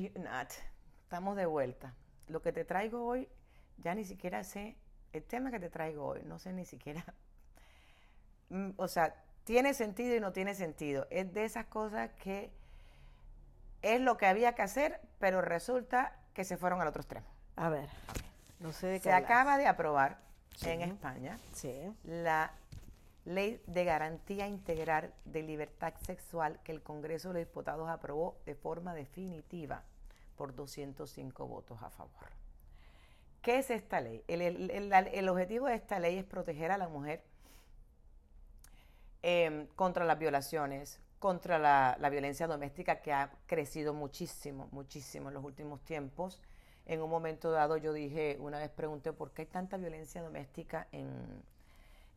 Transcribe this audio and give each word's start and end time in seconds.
Ay, 0.00 0.10
Nat, 0.18 0.50
estamos 1.02 1.36
de 1.36 1.44
vuelta. 1.44 1.92
Lo 2.28 2.40
que 2.40 2.52
te 2.52 2.64
traigo 2.64 3.04
hoy, 3.04 3.28
ya 3.76 3.94
ni 3.94 4.06
siquiera 4.06 4.44
sé, 4.44 4.78
el 5.12 5.22
tema 5.24 5.50
que 5.50 5.60
te 5.60 5.68
traigo 5.68 6.06
hoy, 6.06 6.22
no 6.24 6.38
sé 6.38 6.54
ni 6.54 6.64
siquiera, 6.64 7.04
mm, 8.48 8.70
o 8.78 8.88
sea, 8.88 9.14
tiene 9.44 9.74
sentido 9.74 10.16
y 10.16 10.20
no 10.20 10.32
tiene 10.32 10.54
sentido. 10.54 11.06
Es 11.10 11.34
de 11.34 11.44
esas 11.44 11.66
cosas 11.66 12.10
que 12.22 12.50
es 13.82 14.00
lo 14.00 14.16
que 14.16 14.24
había 14.26 14.54
que 14.54 14.62
hacer, 14.62 15.02
pero 15.18 15.42
resulta 15.42 16.16
que 16.32 16.44
se 16.44 16.56
fueron 16.56 16.80
al 16.80 16.88
otro 16.88 17.02
extremo. 17.02 17.26
A 17.56 17.68
ver, 17.68 17.90
no 18.58 18.72
sé 18.72 18.86
de 18.86 19.00
qué 19.00 19.04
Se 19.04 19.12
hablas. 19.12 19.30
acaba 19.30 19.58
de 19.58 19.66
aprobar 19.66 20.18
Sí. 20.56 20.70
en 20.70 20.80
España 20.80 21.38
Sí. 21.52 21.94
la 22.04 22.52
Ley 23.26 23.62
de 23.66 23.84
Garantía 23.84 24.46
Integral 24.46 25.12
de 25.26 25.42
Libertad 25.42 25.92
Sexual 26.06 26.58
que 26.64 26.72
el 26.72 26.82
Congreso 26.82 27.28
de 27.28 27.34
los 27.40 27.46
Diputados 27.48 27.88
aprobó 27.90 28.38
de 28.46 28.54
forma 28.54 28.94
definitiva 28.94 29.82
por 30.40 30.54
205 30.54 31.46
votos 31.46 31.82
a 31.82 31.90
favor. 31.90 32.30
¿Qué 33.42 33.58
es 33.58 33.70
esta 33.70 34.00
ley? 34.00 34.24
El, 34.26 34.40
el- 34.40 34.70
el- 34.70 35.28
objetivo 35.28 35.66
de 35.66 35.74
esta 35.74 35.98
ley 35.98 36.16
es 36.16 36.24
proteger 36.24 36.70
a 36.72 36.78
la 36.78 36.88
mujer 36.88 37.22
eh, 39.22 39.66
contra 39.76 40.06
las 40.06 40.18
violaciones, 40.18 40.98
contra 41.18 41.58
la, 41.58 41.94
la 42.00 42.08
violencia 42.08 42.46
doméstica 42.46 43.02
que 43.02 43.12
ha 43.12 43.30
crecido 43.46 43.92
muchísimo, 43.92 44.66
muchísimo 44.72 45.28
en 45.28 45.34
los 45.34 45.44
últimos 45.44 45.82
tiempos. 45.82 46.40
En 46.86 47.02
un 47.02 47.10
momento 47.10 47.50
dado 47.50 47.76
yo 47.76 47.92
dije, 47.92 48.38
una 48.40 48.58
vez 48.60 48.70
pregunté 48.70 49.12
por 49.12 49.32
qué 49.32 49.42
hay 49.42 49.48
tanta 49.48 49.76
violencia 49.76 50.22
doméstica 50.22 50.88
en, 50.90 51.10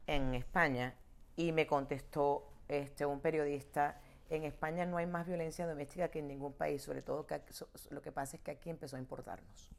en 0.07 0.33
España 0.33 0.95
y 1.35 1.51
me 1.51 1.67
contestó 1.67 2.47
este, 2.69 3.05
un 3.05 3.19
periodista, 3.19 3.99
en 4.29 4.43
España 4.43 4.85
no 4.85 4.97
hay 4.97 5.05
más 5.05 5.27
violencia 5.27 5.67
doméstica 5.67 6.09
que 6.09 6.19
en 6.19 6.27
ningún 6.27 6.53
país, 6.53 6.81
sobre 6.81 7.01
todo 7.01 7.25
que 7.27 7.35
aquí- 7.35 7.53
so- 7.53 7.69
lo 7.89 8.01
que 8.01 8.11
pasa 8.11 8.37
es 8.37 8.43
que 8.43 8.51
aquí 8.51 8.69
empezó 8.69 8.95
a 8.95 8.99
importarnos. 8.99 9.69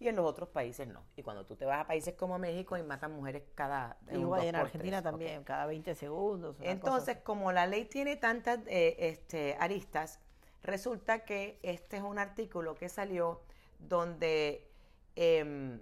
Y 0.00 0.06
en 0.06 0.14
los 0.14 0.24
otros 0.26 0.48
países 0.50 0.86
no. 0.86 1.02
Y 1.16 1.22
cuando 1.22 1.44
tú 1.44 1.56
te 1.56 1.64
vas 1.64 1.80
a 1.80 1.86
países 1.88 2.14
como 2.14 2.38
México 2.38 2.76
y 2.76 2.84
matan 2.84 3.12
mujeres 3.12 3.42
cada... 3.56 3.96
Igual 4.12 4.44
en 4.44 4.54
Argentina 4.54 5.02
también, 5.02 5.42
cada 5.42 5.66
20 5.66 5.94
segundos. 5.96 6.56
Entonces, 6.60 7.16
cosa 7.16 7.24
como 7.24 7.50
la 7.50 7.66
ley 7.66 7.84
tiene 7.86 8.14
tantas 8.16 8.60
eh, 8.68 8.94
este, 9.00 9.56
aristas, 9.58 10.20
resulta 10.62 11.24
que 11.24 11.58
este 11.62 11.96
es 11.96 12.02
un 12.04 12.20
artículo 12.20 12.76
que 12.76 12.88
salió 12.88 13.42
donde 13.80 14.70
em, 15.16 15.80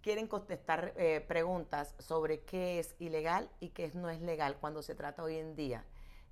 quieren 0.00 0.26
contestar 0.26 0.94
eh, 0.96 1.20
preguntas 1.26 1.94
sobre 1.98 2.40
qué 2.44 2.78
es 2.78 2.94
ilegal 2.98 3.50
y 3.60 3.70
qué 3.70 3.90
no 3.94 4.08
es 4.08 4.22
legal 4.22 4.56
cuando 4.58 4.82
se 4.82 4.94
trata 4.94 5.22
hoy 5.22 5.36
en 5.36 5.54
día 5.54 5.84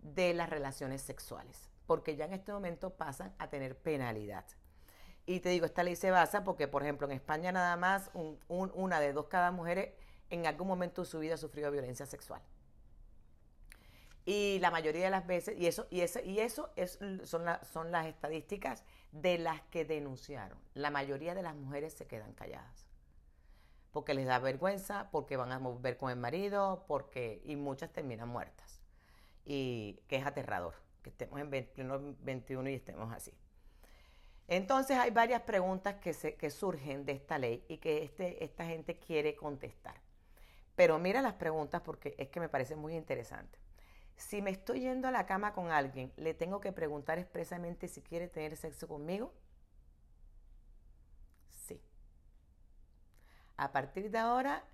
de 0.02 0.34
las 0.34 0.50
relaciones 0.50 1.02
sexuales, 1.02 1.70
porque 1.86 2.16
ya 2.16 2.24
en 2.24 2.32
este 2.32 2.52
momento 2.52 2.90
pasan 2.90 3.34
a 3.38 3.48
tener 3.48 3.76
penalidad. 3.76 4.44
Y 5.26 5.40
te 5.40 5.50
digo, 5.50 5.66
esta 5.66 5.82
ley 5.82 5.96
se 5.96 6.10
basa 6.10 6.44
porque, 6.44 6.66
por 6.68 6.82
ejemplo, 6.82 7.06
en 7.06 7.12
España 7.12 7.52
nada 7.52 7.76
más 7.76 8.10
un- 8.14 8.38
un- 8.48 8.72
una 8.74 9.00
de 9.00 9.12
dos 9.12 9.28
cada 9.28 9.52
mujer 9.52 9.96
en 10.30 10.46
algún 10.46 10.66
momento 10.66 11.02
de 11.02 11.06
su 11.08 11.18
vida 11.18 11.36
sufrió 11.36 11.70
violencia 11.70 12.06
sexual. 12.06 12.42
Y 14.24 14.58
la 14.60 14.70
mayoría 14.70 15.04
de 15.04 15.10
las 15.10 15.26
veces, 15.26 15.58
y 15.58 15.66
eso, 15.66 15.86
y 15.90 16.02
eso, 16.02 16.20
y 16.20 16.40
eso 16.40 16.70
es, 16.76 16.98
son, 17.24 17.44
son 17.72 17.90
las 17.90 18.06
estadísticas 18.06 18.84
de 19.12 19.38
las 19.38 19.62
que 19.62 19.84
denunciaron. 19.84 20.58
La 20.74 20.90
mayoría 20.90 21.34
de 21.34 21.42
las 21.42 21.54
mujeres 21.54 21.94
se 21.94 22.06
quedan 22.06 22.32
calladas. 22.34 22.86
Porque 23.92 24.14
les 24.14 24.26
da 24.26 24.38
vergüenza, 24.38 25.08
porque 25.10 25.36
van 25.36 25.50
a 25.52 25.58
volver 25.58 25.96
con 25.96 26.10
el 26.10 26.16
marido, 26.16 26.84
porque, 26.86 27.42
y 27.44 27.56
muchas 27.56 27.92
terminan 27.92 28.28
muertas. 28.28 28.79
Y 29.44 30.00
que 30.08 30.16
es 30.16 30.26
aterrador, 30.26 30.74
que 31.02 31.10
estemos 31.10 31.40
en 31.40 31.50
20 31.50 31.72
pleno 31.72 32.16
21 32.20 32.70
y 32.70 32.74
estemos 32.74 33.12
así. 33.12 33.32
Entonces 34.50 34.98
hay 34.98 35.12
varias 35.12 35.42
preguntas 35.42 35.94
que, 35.96 36.12
se, 36.12 36.34
que 36.34 36.50
surgen 36.50 37.04
de 37.04 37.12
esta 37.12 37.38
ley 37.38 37.64
y 37.68 37.78
que 37.78 38.02
este, 38.02 38.42
esta 38.42 38.66
gente 38.66 38.98
quiere 38.98 39.36
contestar. 39.36 39.94
Pero 40.74 40.98
mira 40.98 41.22
las 41.22 41.34
preguntas 41.34 41.82
porque 41.82 42.16
es 42.18 42.30
que 42.30 42.40
me 42.40 42.48
parece 42.48 42.74
muy 42.74 42.96
interesante. 42.96 43.58
Si 44.16 44.42
me 44.42 44.50
estoy 44.50 44.80
yendo 44.80 45.06
a 45.06 45.12
la 45.12 45.24
cama 45.24 45.52
con 45.52 45.70
alguien, 45.70 46.12
¿le 46.16 46.34
tengo 46.34 46.60
que 46.60 46.72
preguntar 46.72 47.18
expresamente 47.18 47.86
si 47.86 48.02
quiere 48.02 48.26
tener 48.26 48.56
sexo 48.56 48.88
conmigo? 48.88 49.32
Sí. 51.48 51.80
A 53.56 53.70
partir 53.70 54.10
de 54.10 54.18
ahora, 54.18 54.64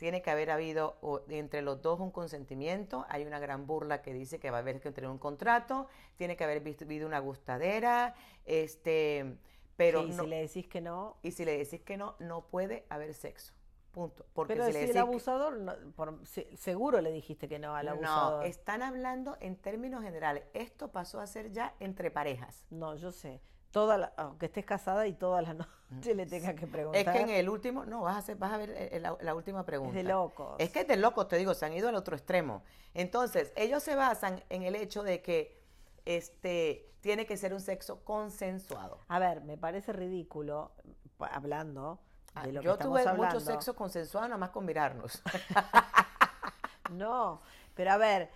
tiene 0.00 0.22
que 0.22 0.30
haber 0.30 0.50
habido 0.50 0.96
o, 1.02 1.20
entre 1.28 1.60
los 1.60 1.82
dos 1.82 2.00
un 2.00 2.10
consentimiento. 2.10 3.04
Hay 3.10 3.26
una 3.26 3.38
gran 3.38 3.66
burla 3.66 4.00
que 4.00 4.14
dice 4.14 4.40
que 4.40 4.50
va 4.50 4.56
a 4.56 4.60
haber 4.60 4.80
que 4.80 4.90
tener 4.92 5.10
un 5.10 5.18
contrato, 5.18 5.88
tiene 6.16 6.38
que 6.38 6.44
haber 6.44 6.60
visto- 6.62 6.86
habido 6.86 7.06
una 7.06 7.18
gustadera, 7.18 8.14
este, 8.46 9.36
pero 9.76 10.00
Sí, 10.02 10.06
y 10.08 10.12
no- 10.14 10.22
si 10.24 10.28
le 10.30 10.40
decís 10.40 10.66
que 10.68 10.80
no. 10.80 11.18
y 11.22 11.32
si 11.32 11.44
le 11.44 11.58
decís 11.58 11.82
que 11.82 11.98
no, 11.98 12.16
no 12.18 12.46
puede 12.46 12.86
haber 12.88 13.12
sexo. 13.12 13.52
Punto. 13.92 14.24
Porque 14.32 14.54
Pero 14.54 14.64
si 14.68 14.72
le 14.72 14.78
el 14.78 14.86
decís 14.86 14.94
que- 14.94 14.98
abusador, 15.00 15.58
no- 15.58 15.74
por- 15.94 16.26
se- 16.26 16.56
seguro 16.56 17.02
le 17.02 17.12
dijiste 17.12 17.46
que 17.46 17.58
no 17.58 17.76
al 17.76 17.88
abusador. 17.88 18.40
No, 18.40 18.42
están 18.48 18.82
hablando 18.82 19.36
en 19.40 19.56
términos 19.56 20.02
generales. 20.02 20.44
Esto 20.54 20.88
pasó 20.92 21.20
a 21.20 21.26
ser 21.26 21.52
ya 21.52 21.74
entre 21.78 22.10
parejas. 22.10 22.64
No, 22.70 22.94
yo 22.94 23.12
sé. 23.12 23.42
Toda 23.70 23.98
la- 23.98 24.12
aunque 24.16 24.46
estés 24.46 24.64
casada 24.64 25.06
y 25.06 25.12
todas 25.12 25.42
las 25.46 25.54
noches 25.90 26.16
le 26.16 26.26
tengas 26.26 26.54
que 26.54 26.66
preguntar. 26.66 27.00
Es 27.00 27.08
que 27.08 27.20
en 27.22 27.30
el 27.30 27.48
último, 27.48 27.84
no, 27.84 28.02
vas 28.02 28.16
a, 28.16 28.18
hacer, 28.18 28.36
vas 28.36 28.52
a 28.52 28.56
ver 28.56 28.70
eh, 28.70 28.98
la, 29.00 29.16
la 29.20 29.34
última 29.34 29.64
pregunta. 29.64 29.94
de 29.94 30.02
locos. 30.02 30.56
Es 30.58 30.70
que 30.70 30.80
es 30.80 30.88
de 30.88 30.96
locos, 30.96 31.28
te 31.28 31.36
digo, 31.36 31.54
se 31.54 31.66
han 31.66 31.72
ido 31.72 31.88
al 31.88 31.94
otro 31.94 32.16
extremo. 32.16 32.62
Entonces, 32.94 33.52
ellos 33.56 33.82
se 33.82 33.94
basan 33.94 34.42
en 34.48 34.62
el 34.64 34.74
hecho 34.74 35.02
de 35.02 35.22
que 35.22 35.60
este 36.04 36.86
tiene 37.00 37.24
que 37.26 37.36
ser 37.36 37.54
un 37.54 37.60
sexo 37.60 38.04
consensuado. 38.04 38.98
A 39.08 39.18
ver, 39.18 39.40
me 39.42 39.56
parece 39.56 39.92
ridículo, 39.92 40.72
hablando 41.18 42.00
Ah, 42.34 42.46
de 42.46 42.52
lo 42.52 42.62
Yo 42.62 42.70
que 42.72 42.74
estamos 42.74 43.00
tuve 43.00 43.08
hablando. 43.10 43.34
mucho 43.34 43.40
sexo 43.40 43.74
consensuado 43.74 44.28
nada 44.28 44.38
más 44.38 44.50
con 44.50 44.64
mirarnos. 44.64 45.20
No, 46.90 47.40
pero 47.74 47.92
a 47.92 47.96
ver, 47.96 48.30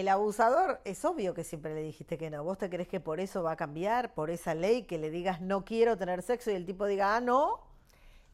el 0.00 0.08
abusador 0.08 0.80
es 0.84 1.04
obvio 1.04 1.32
que 1.34 1.42
siempre 1.44 1.74
le 1.74 1.82
dijiste 1.82 2.18
que 2.18 2.28
no. 2.30 2.44
¿Vos 2.44 2.58
te 2.58 2.68
crees 2.68 2.88
que 2.88 3.00
por 3.00 3.18
eso 3.20 3.42
va 3.42 3.52
a 3.52 3.56
cambiar, 3.56 4.12
por 4.14 4.30
esa 4.30 4.54
ley, 4.54 4.82
que 4.82 4.98
le 4.98 5.10
digas 5.10 5.40
no 5.40 5.64
quiero 5.64 5.96
tener 5.96 6.22
sexo 6.22 6.50
y 6.50 6.54
el 6.54 6.66
tipo 6.66 6.86
diga 6.86 7.16
ah, 7.16 7.20
no? 7.20 7.60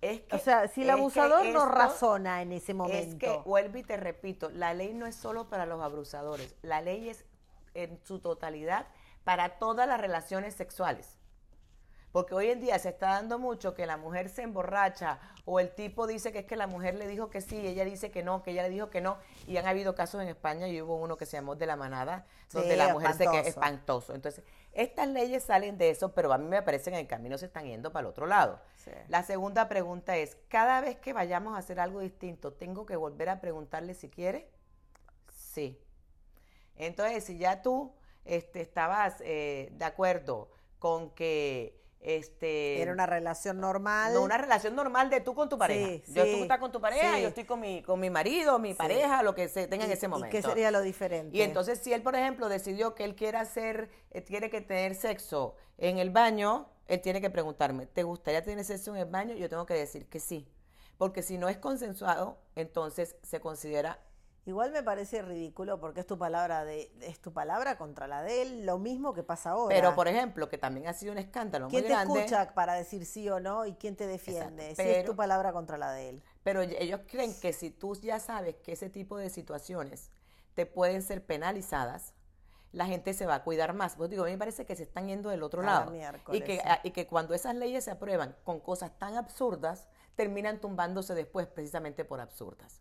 Es 0.00 0.22
que- 0.22 0.34
O 0.36 0.38
sea, 0.38 0.66
si 0.68 0.82
el 0.82 0.90
abusador 0.90 1.46
no 1.46 1.66
razona 1.66 2.42
en 2.42 2.52
ese 2.52 2.74
momento. 2.74 2.98
Es 2.98 3.14
que, 3.14 3.38
vuelvo 3.44 3.78
y 3.78 3.82
te 3.84 3.96
repito, 3.96 4.50
la 4.50 4.74
ley 4.74 4.92
no 4.94 5.06
es 5.06 5.14
solo 5.14 5.48
para 5.48 5.64
los 5.66 5.80
abusadores, 5.80 6.54
la 6.62 6.80
ley 6.80 7.08
es 7.08 7.24
en 7.74 7.98
su 8.04 8.18
totalidad 8.18 8.86
para 9.24 9.58
todas 9.58 9.86
las 9.86 10.00
relaciones 10.00 10.54
sexuales. 10.54 11.16
Porque 12.12 12.34
hoy 12.34 12.50
en 12.50 12.60
día 12.60 12.78
se 12.78 12.90
está 12.90 13.08
dando 13.08 13.38
mucho 13.38 13.74
que 13.74 13.86
la 13.86 13.96
mujer 13.96 14.28
se 14.28 14.42
emborracha 14.42 15.18
o 15.46 15.58
el 15.58 15.74
tipo 15.74 16.06
dice 16.06 16.30
que 16.30 16.40
es 16.40 16.44
que 16.44 16.56
la 16.56 16.66
mujer 16.66 16.94
le 16.94 17.08
dijo 17.08 17.30
que 17.30 17.40
sí 17.40 17.56
y 17.56 17.66
ella 17.66 17.84
dice 17.84 18.10
que 18.10 18.22
no, 18.22 18.42
que 18.42 18.50
ella 18.52 18.62
le 18.62 18.68
dijo 18.68 18.90
que 18.90 19.00
no. 19.00 19.16
Y 19.46 19.56
han 19.56 19.66
habido 19.66 19.94
casos 19.94 20.20
en 20.20 20.28
España 20.28 20.68
y 20.68 20.80
hubo 20.82 20.96
uno 20.96 21.16
que 21.16 21.24
se 21.24 21.38
llamó 21.38 21.56
de 21.56 21.66
la 21.66 21.74
manada, 21.74 22.26
donde 22.52 22.76
la 22.76 22.92
mujer 22.92 23.14
se 23.14 23.24
queda 23.24 23.40
espantoso. 23.40 24.12
espantoso. 24.12 24.14
Entonces, 24.14 24.44
estas 24.72 25.08
leyes 25.08 25.42
salen 25.42 25.78
de 25.78 25.90
eso, 25.90 26.12
pero 26.12 26.32
a 26.32 26.38
mí 26.38 26.46
me 26.46 26.62
parece 26.62 26.90
que 26.90 26.96
en 26.96 27.00
el 27.02 27.08
camino 27.08 27.38
se 27.38 27.46
están 27.46 27.64
yendo 27.64 27.92
para 27.92 28.06
el 28.06 28.10
otro 28.10 28.26
lado. 28.26 28.60
Sí. 28.76 28.90
La 29.08 29.22
segunda 29.22 29.68
pregunta 29.68 30.16
es, 30.16 30.36
cada 30.48 30.80
vez 30.82 30.98
que 30.98 31.14
vayamos 31.14 31.56
a 31.56 31.58
hacer 31.58 31.80
algo 31.80 32.00
distinto, 32.00 32.52
¿tengo 32.52 32.84
que 32.84 32.96
volver 32.96 33.30
a 33.30 33.40
preguntarle 33.40 33.94
si 33.94 34.10
quiere? 34.10 34.50
Sí. 35.30 35.80
Entonces, 36.76 37.24
si 37.24 37.38
ya 37.38 37.62
tú 37.62 37.94
este, 38.24 38.60
estabas 38.60 39.16
eh, 39.20 39.70
de 39.72 39.84
acuerdo 39.84 40.50
con 40.78 41.10
que 41.10 41.81
este, 42.02 42.82
Era 42.82 42.92
una 42.92 43.06
relación 43.06 43.60
normal. 43.60 44.12
no, 44.14 44.22
una 44.22 44.36
relación 44.36 44.74
normal 44.74 45.08
de 45.08 45.20
tú 45.20 45.34
con 45.34 45.48
tu 45.48 45.56
pareja. 45.56 46.02
Sí, 46.04 46.12
yo 46.14 46.24
sí, 46.24 46.42
estás 46.42 46.58
con 46.58 46.72
tu 46.72 46.80
pareja, 46.80 47.16
sí. 47.16 47.22
yo 47.22 47.28
estoy 47.28 47.44
con 47.44 47.60
mi, 47.60 47.82
con 47.82 48.00
mi 48.00 48.10
marido, 48.10 48.58
mi 48.58 48.74
pareja, 48.74 49.22
lo 49.22 49.34
que 49.34 49.48
se 49.48 49.68
tenga 49.68 49.84
en 49.84 49.90
¿Y- 49.90 49.94
ese 49.94 50.08
momento. 50.08 50.36
¿Y 50.36 50.40
qué 50.40 50.46
sería 50.46 50.70
lo 50.70 50.80
diferente? 50.82 51.36
Y 51.36 51.42
entonces, 51.42 51.78
si 51.78 51.92
él, 51.92 52.02
por 52.02 52.14
ejemplo, 52.16 52.48
decidió 52.48 52.94
que 52.94 53.04
él 53.04 53.14
quiere 53.14 53.38
hacer, 53.38 53.88
eh, 54.10 54.24
quiere 54.24 54.50
que 54.50 54.60
tener 54.60 54.94
sexo 54.96 55.54
en 55.78 55.98
el 55.98 56.10
baño, 56.10 56.68
él 56.88 57.00
tiene 57.00 57.20
que 57.20 57.30
preguntarme, 57.30 57.86
¿te 57.86 58.02
gustaría 58.02 58.42
tener 58.42 58.64
sexo 58.64 58.94
en 58.94 59.00
el 59.00 59.06
baño? 59.08 59.34
Yo 59.36 59.48
tengo 59.48 59.64
que 59.64 59.74
decir 59.74 60.08
que 60.08 60.18
sí. 60.20 60.48
Porque 60.98 61.22
si 61.22 61.38
no 61.38 61.48
es 61.48 61.56
consensuado, 61.58 62.38
entonces 62.56 63.16
se 63.22 63.40
considera 63.40 63.98
Igual 64.44 64.72
me 64.72 64.82
parece 64.82 65.22
ridículo 65.22 65.78
porque 65.78 66.00
es 66.00 66.06
tu 66.06 66.18
palabra 66.18 66.64
de 66.64 66.90
es 67.02 67.20
tu 67.20 67.32
palabra 67.32 67.78
contra 67.78 68.08
la 68.08 68.22
de 68.24 68.42
él, 68.42 68.66
lo 68.66 68.78
mismo 68.78 69.14
que 69.14 69.22
pasa 69.22 69.50
ahora. 69.50 69.74
Pero, 69.74 69.94
por 69.94 70.08
ejemplo, 70.08 70.48
que 70.48 70.58
también 70.58 70.88
ha 70.88 70.94
sido 70.94 71.12
un 71.12 71.18
escándalo 71.18 71.68
¿Quién 71.68 71.82
muy 71.82 71.88
te 71.88 71.94
grande. 71.94 72.18
escucha 72.20 72.52
para 72.52 72.74
decir 72.74 73.06
sí 73.06 73.28
o 73.30 73.38
no 73.38 73.66
y 73.66 73.74
quién 73.74 73.94
te 73.94 74.06
defiende? 74.08 74.70
Exacto, 74.70 74.82
si 74.82 74.88
es 74.90 75.04
tu 75.04 75.14
palabra 75.14 75.52
contra 75.52 75.78
la 75.78 75.92
de 75.92 76.08
él. 76.08 76.22
Pero 76.42 76.60
ellos 76.60 77.00
creen 77.06 77.32
que 77.40 77.52
si 77.52 77.70
tú 77.70 77.94
ya 77.94 78.18
sabes 78.18 78.56
que 78.56 78.72
ese 78.72 78.90
tipo 78.90 79.16
de 79.16 79.30
situaciones 79.30 80.10
te 80.54 80.66
pueden 80.66 81.02
ser 81.02 81.24
penalizadas, 81.24 82.12
la 82.72 82.86
gente 82.86 83.14
se 83.14 83.26
va 83.26 83.36
a 83.36 83.44
cuidar 83.44 83.74
más. 83.74 83.94
Pues 83.94 84.10
digo, 84.10 84.24
a 84.24 84.26
mí 84.26 84.32
me 84.32 84.38
parece 84.38 84.66
que 84.66 84.74
se 84.74 84.82
están 84.82 85.06
yendo 85.06 85.28
del 85.30 85.44
otro 85.44 85.62
lado. 85.62 85.90
Y 85.90 85.98
miércoles, 85.98 86.42
que, 86.42 86.56
sí. 86.56 86.62
a- 86.64 86.80
y 86.82 86.90
que 86.90 87.06
cuando 87.06 87.34
esas 87.34 87.54
leyes 87.54 87.84
se 87.84 87.92
aprueban 87.92 88.34
con 88.42 88.58
cosas 88.58 88.98
tan 88.98 89.14
absurdas, 89.16 89.86
terminan 90.16 90.60
tumbándose 90.60 91.14
después 91.14 91.46
precisamente 91.46 92.04
por 92.04 92.20
absurdas. 92.20 92.80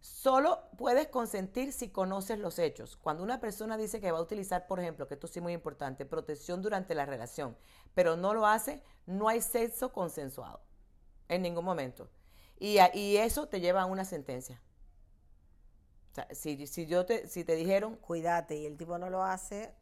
Solo 0.00 0.62
puedes 0.76 1.08
consentir 1.08 1.72
si 1.72 1.90
conoces 1.90 2.38
los 2.38 2.58
hechos. 2.58 2.96
Cuando 2.96 3.22
una 3.22 3.40
persona 3.40 3.76
dice 3.76 4.00
que 4.00 4.12
va 4.12 4.18
a 4.18 4.22
utilizar, 4.22 4.66
por 4.66 4.78
ejemplo, 4.80 5.08
que 5.08 5.14
esto 5.14 5.26
sí 5.26 5.40
es 5.40 5.42
muy 5.42 5.52
importante, 5.52 6.06
protección 6.06 6.62
durante 6.62 6.94
la 6.94 7.04
relación, 7.04 7.56
pero 7.94 8.16
no 8.16 8.32
lo 8.32 8.46
hace, 8.46 8.82
no 9.06 9.28
hay 9.28 9.40
sexo 9.40 9.92
consensuado 9.92 10.60
en 11.28 11.42
ningún 11.42 11.64
momento. 11.64 12.08
Y, 12.58 12.78
y 12.94 13.16
eso 13.16 13.48
te 13.48 13.60
lleva 13.60 13.82
a 13.82 13.86
una 13.86 14.04
sentencia. 14.04 14.60
O 16.12 16.14
sea, 16.14 16.28
si, 16.32 16.66
si, 16.66 16.86
yo 16.86 17.04
te, 17.04 17.28
si 17.28 17.44
te 17.44 17.54
dijeron... 17.54 17.96
Cuídate 17.96 18.56
y 18.56 18.66
el 18.66 18.76
tipo 18.76 18.98
no 18.98 19.10
lo 19.10 19.22
hace... 19.22 19.74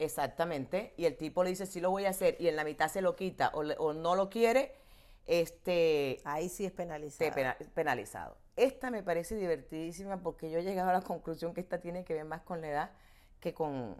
Exactamente, 0.00 0.94
y 0.96 1.06
el 1.06 1.16
tipo 1.16 1.42
le 1.42 1.50
dice 1.50 1.66
sí 1.66 1.80
lo 1.80 1.90
voy 1.90 2.04
a 2.04 2.10
hacer 2.10 2.36
y 2.38 2.46
en 2.46 2.54
la 2.54 2.62
mitad 2.62 2.88
se 2.88 3.02
lo 3.02 3.16
quita 3.16 3.50
o, 3.52 3.62
o 3.62 3.92
no 3.92 4.14
lo 4.14 4.30
quiere, 4.30 4.76
este... 5.26 6.20
Ahí 6.24 6.48
sí 6.48 6.64
es 6.64 6.70
penalizado. 6.70 7.32
penalizado. 7.74 8.36
Esta 8.58 8.90
me 8.90 9.04
parece 9.04 9.36
divertidísima 9.36 10.20
porque 10.20 10.50
yo 10.50 10.58
he 10.58 10.64
llegado 10.64 10.90
a 10.90 10.92
la 10.92 11.02
conclusión 11.02 11.54
que 11.54 11.60
esta 11.60 11.78
tiene 11.78 12.04
que 12.04 12.14
ver 12.14 12.24
más 12.24 12.42
con 12.42 12.60
la 12.60 12.68
edad 12.68 12.90
que 13.38 13.54
con... 13.54 13.94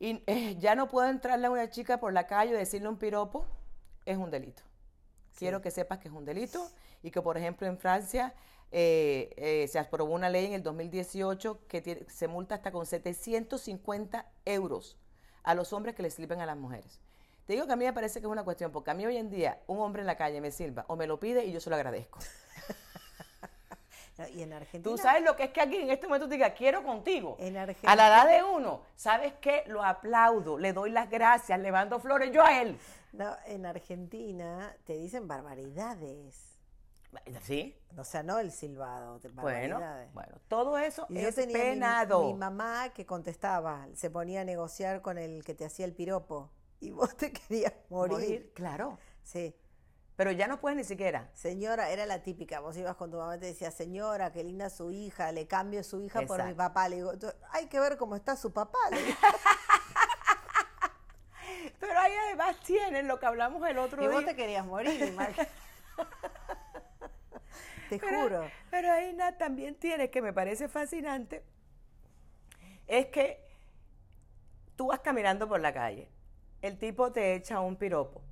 Y 0.00 0.24
eh, 0.26 0.56
ya 0.58 0.74
no 0.74 0.88
puedo 0.88 1.08
entrarle 1.08 1.46
a 1.46 1.50
una 1.50 1.70
chica 1.70 2.00
por 2.00 2.12
la 2.12 2.26
calle 2.26 2.50
y 2.50 2.56
decirle 2.56 2.88
un 2.88 2.98
piropo, 2.98 3.46
es 4.06 4.16
un 4.16 4.28
delito. 4.32 4.64
Quiero 5.38 5.62
que 5.62 5.70
sepas 5.70 6.00
que 6.00 6.08
es 6.08 6.14
un 6.14 6.24
delito 6.24 6.68
y 7.00 7.12
que, 7.12 7.22
por 7.22 7.38
ejemplo, 7.38 7.68
en 7.68 7.78
Francia 7.78 8.34
eh, 8.72 9.32
eh, 9.36 9.68
se 9.68 9.78
aprobó 9.78 10.14
una 10.14 10.30
ley 10.30 10.46
en 10.46 10.54
el 10.54 10.64
2018 10.64 11.60
que 11.68 12.06
se 12.08 12.26
multa 12.26 12.56
hasta 12.56 12.72
con 12.72 12.86
750 12.86 14.26
euros 14.46 14.98
a 15.44 15.54
los 15.54 15.72
hombres 15.72 15.94
que 15.94 16.02
le 16.02 16.10
sirven 16.10 16.40
a 16.40 16.46
las 16.46 16.56
mujeres. 16.56 17.00
Te 17.46 17.52
digo 17.52 17.68
que 17.68 17.72
a 17.72 17.76
mí 17.76 17.84
me 17.84 17.92
parece 17.92 18.20
que 18.20 18.26
es 18.26 18.32
una 18.32 18.42
cuestión, 18.42 18.72
porque 18.72 18.90
a 18.90 18.94
mí 18.94 19.06
hoy 19.06 19.16
en 19.16 19.30
día 19.30 19.60
un 19.68 19.78
hombre 19.78 20.00
en 20.02 20.06
la 20.08 20.16
calle 20.16 20.40
me 20.40 20.50
sirva 20.50 20.84
o 20.88 20.96
me 20.96 21.06
lo 21.06 21.20
pide 21.20 21.44
y 21.44 21.52
yo 21.52 21.60
se 21.60 21.70
lo 21.70 21.76
agradezco. 21.76 22.18
y 24.32 24.42
en 24.42 24.52
Argentina. 24.52 24.82
Tú 24.82 24.96
sabes 24.96 25.22
lo 25.22 25.34
que 25.36 25.44
es 25.44 25.50
que 25.50 25.60
aquí 25.60 25.76
en 25.76 25.90
este 25.90 26.06
momento 26.06 26.28
te 26.28 26.34
diga, 26.34 26.54
quiero 26.54 26.82
contigo. 26.82 27.36
En 27.40 27.56
Argentina. 27.56 27.92
A 27.92 27.96
la 27.96 28.08
edad 28.08 28.28
de 28.28 28.44
uno, 28.44 28.82
¿sabes 28.94 29.34
qué? 29.40 29.64
Lo 29.66 29.82
aplaudo, 29.82 30.58
le 30.58 30.72
doy 30.72 30.90
las 30.90 31.10
gracias, 31.10 31.58
le 31.58 31.72
mando 31.72 31.98
flores 31.98 32.30
yo 32.32 32.42
a 32.42 32.60
él. 32.60 32.78
No, 33.12 33.36
en 33.46 33.66
Argentina 33.66 34.74
te 34.84 34.94
dicen 34.94 35.26
barbaridades. 35.26 36.54
¿Sí? 37.42 37.78
O 37.96 38.02
sea, 38.02 38.24
no 38.24 38.40
el 38.40 38.50
silbado, 38.50 39.20
bueno, 39.34 39.80
bueno, 40.12 40.40
todo 40.48 40.76
eso 40.78 41.06
y 41.08 41.18
es 41.18 41.36
penado. 41.36 42.24
mi, 42.24 42.34
mamá 42.34 42.88
que 42.92 43.06
contestaba, 43.06 43.86
se 43.94 44.10
ponía 44.10 44.40
a 44.40 44.44
negociar 44.44 45.00
con 45.00 45.16
el 45.16 45.44
que 45.44 45.54
te 45.54 45.64
hacía 45.64 45.86
el 45.86 45.94
piropo 45.94 46.50
y 46.80 46.90
vos 46.90 47.16
te 47.16 47.32
querías 47.32 47.72
morir. 47.88 48.50
Claro. 48.52 48.98
Sí. 49.22 49.54
Pero 50.16 50.30
ya 50.30 50.46
no 50.46 50.60
puedes 50.60 50.76
ni 50.76 50.84
siquiera. 50.84 51.28
Señora, 51.32 51.90
era 51.90 52.06
la 52.06 52.22
típica. 52.22 52.60
Vos 52.60 52.76
ibas 52.76 52.94
con 52.96 53.10
tu 53.10 53.16
mamá 53.16 53.36
y 53.36 53.40
te 53.40 53.46
decía, 53.46 53.70
señora, 53.70 54.32
qué 54.32 54.44
linda 54.44 54.70
su 54.70 54.92
hija, 54.92 55.32
le 55.32 55.46
cambio 55.46 55.82
su 55.82 56.00
hija 56.00 56.22
por 56.22 56.44
mi 56.44 56.54
papá. 56.54 56.88
Le 56.88 56.96
digo, 56.96 57.12
hay 57.50 57.66
que 57.66 57.80
ver 57.80 57.96
cómo 57.96 58.14
está 58.14 58.36
su 58.36 58.52
papá. 58.52 58.78
Pero 61.80 61.98
ahí 61.98 62.12
además 62.26 62.56
tienen 62.64 63.08
lo 63.08 63.18
que 63.18 63.26
hablamos 63.26 63.68
el 63.68 63.78
otro 63.78 64.00
día. 64.00 64.10
Y 64.10 64.12
vos 64.12 64.24
te 64.24 64.36
querías 64.36 64.64
morir, 64.64 65.16
Te 67.88 67.98
juro. 67.98 68.48
Pero 68.70 68.92
ahí 68.92 69.16
también 69.38 69.74
tiene, 69.74 70.10
que 70.10 70.22
me 70.22 70.32
parece 70.32 70.68
fascinante, 70.68 71.44
es 72.86 73.06
que 73.06 73.44
tú 74.76 74.86
vas 74.88 75.00
caminando 75.00 75.48
por 75.48 75.60
la 75.60 75.74
calle 75.74 76.08
el 76.64 76.78
tipo 76.78 77.12
te 77.12 77.34
echa 77.34 77.60
un 77.60 77.76
piropo. 77.76 78.22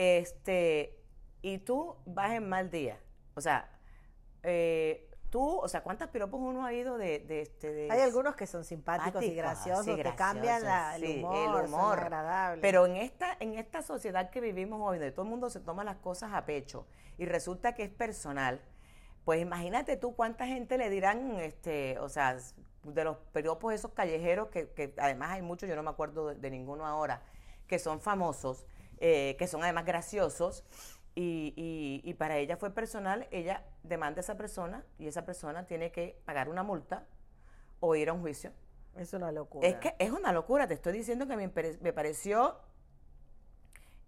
Este, 0.00 0.98
y 1.42 1.58
tú 1.58 1.94
vas 2.06 2.32
en 2.32 2.48
mal 2.48 2.70
día. 2.70 2.98
O 3.34 3.42
sea, 3.42 3.68
eh, 4.42 5.10
tú, 5.28 5.58
o 5.58 5.68
sea, 5.68 5.82
¿cuántos 5.82 6.08
piropos 6.08 6.40
uno 6.40 6.64
ha 6.64 6.72
ido 6.72 6.96
de, 6.96 7.22
este? 7.28 7.86
Hay 7.90 8.00
algunos 8.00 8.34
que 8.34 8.46
son 8.46 8.64
simpáticos 8.64 9.22
y 9.22 9.34
graciosos, 9.34 9.84
que 9.84 10.14
cambian 10.14 10.62
el, 10.94 11.18
humor, 11.18 11.60
el 11.60 11.66
humor. 11.66 12.10
Pero 12.62 12.86
en 12.86 12.96
esta, 12.96 13.36
en 13.40 13.58
esta 13.58 13.82
sociedad 13.82 14.30
que 14.30 14.40
vivimos 14.40 14.80
hoy, 14.82 14.96
donde 14.96 15.12
todo 15.12 15.24
el 15.24 15.30
mundo 15.30 15.50
se 15.50 15.60
toma 15.60 15.84
las 15.84 15.96
cosas 15.96 16.32
a 16.32 16.46
pecho 16.46 16.86
y 17.18 17.26
resulta 17.26 17.74
que 17.74 17.82
es 17.82 17.90
personal, 17.90 18.62
pues 19.26 19.42
imagínate 19.42 19.98
tú 19.98 20.16
cuánta 20.16 20.46
gente 20.46 20.78
le 20.78 20.88
dirán, 20.88 21.32
este, 21.40 21.98
o 21.98 22.08
sea, 22.08 22.38
de 22.84 23.04
los 23.04 23.18
periódicos 23.32 23.74
esos 23.74 23.92
callejeros, 23.92 24.48
que, 24.48 24.94
además 24.96 25.32
hay 25.32 25.42
muchos, 25.42 25.68
yo 25.68 25.76
no 25.76 25.82
me 25.82 25.90
acuerdo 25.90 26.34
de, 26.34 26.50
ninguno 26.50 26.86
ahora, 26.86 27.22
que 27.66 27.78
son 27.78 28.00
famosos, 28.00 28.64
eh, 29.00 29.36
que 29.38 29.46
son 29.46 29.62
además 29.62 29.84
graciosos, 29.84 30.64
y, 31.14 32.02
y, 32.04 32.14
para 32.14 32.38
ella 32.38 32.56
fue 32.56 32.70
personal, 32.72 33.26
ella 33.30 33.64
demanda 33.82 34.20
a 34.20 34.22
esa 34.22 34.36
persona 34.36 34.86
y 34.98 35.06
esa 35.06 35.26
persona 35.26 35.66
tiene 35.66 35.90
que 35.90 36.18
pagar 36.24 36.48
una 36.48 36.62
multa 36.62 37.04
o 37.80 37.94
ir 37.94 38.08
a 38.08 38.12
un 38.12 38.20
juicio. 38.20 38.52
Es 38.96 39.12
una 39.12 39.32
locura. 39.32 39.68
Es 39.68 39.74
que 39.76 39.94
es 39.98 40.12
una 40.12 40.32
locura, 40.32 40.66
te 40.66 40.74
estoy 40.74 40.92
diciendo 40.92 41.26
que 41.26 41.36
me, 41.36 41.48
me 41.80 41.92
pareció 41.92 42.56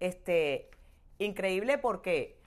este, 0.00 0.71
increíble 1.19 1.77
porque 1.79 2.41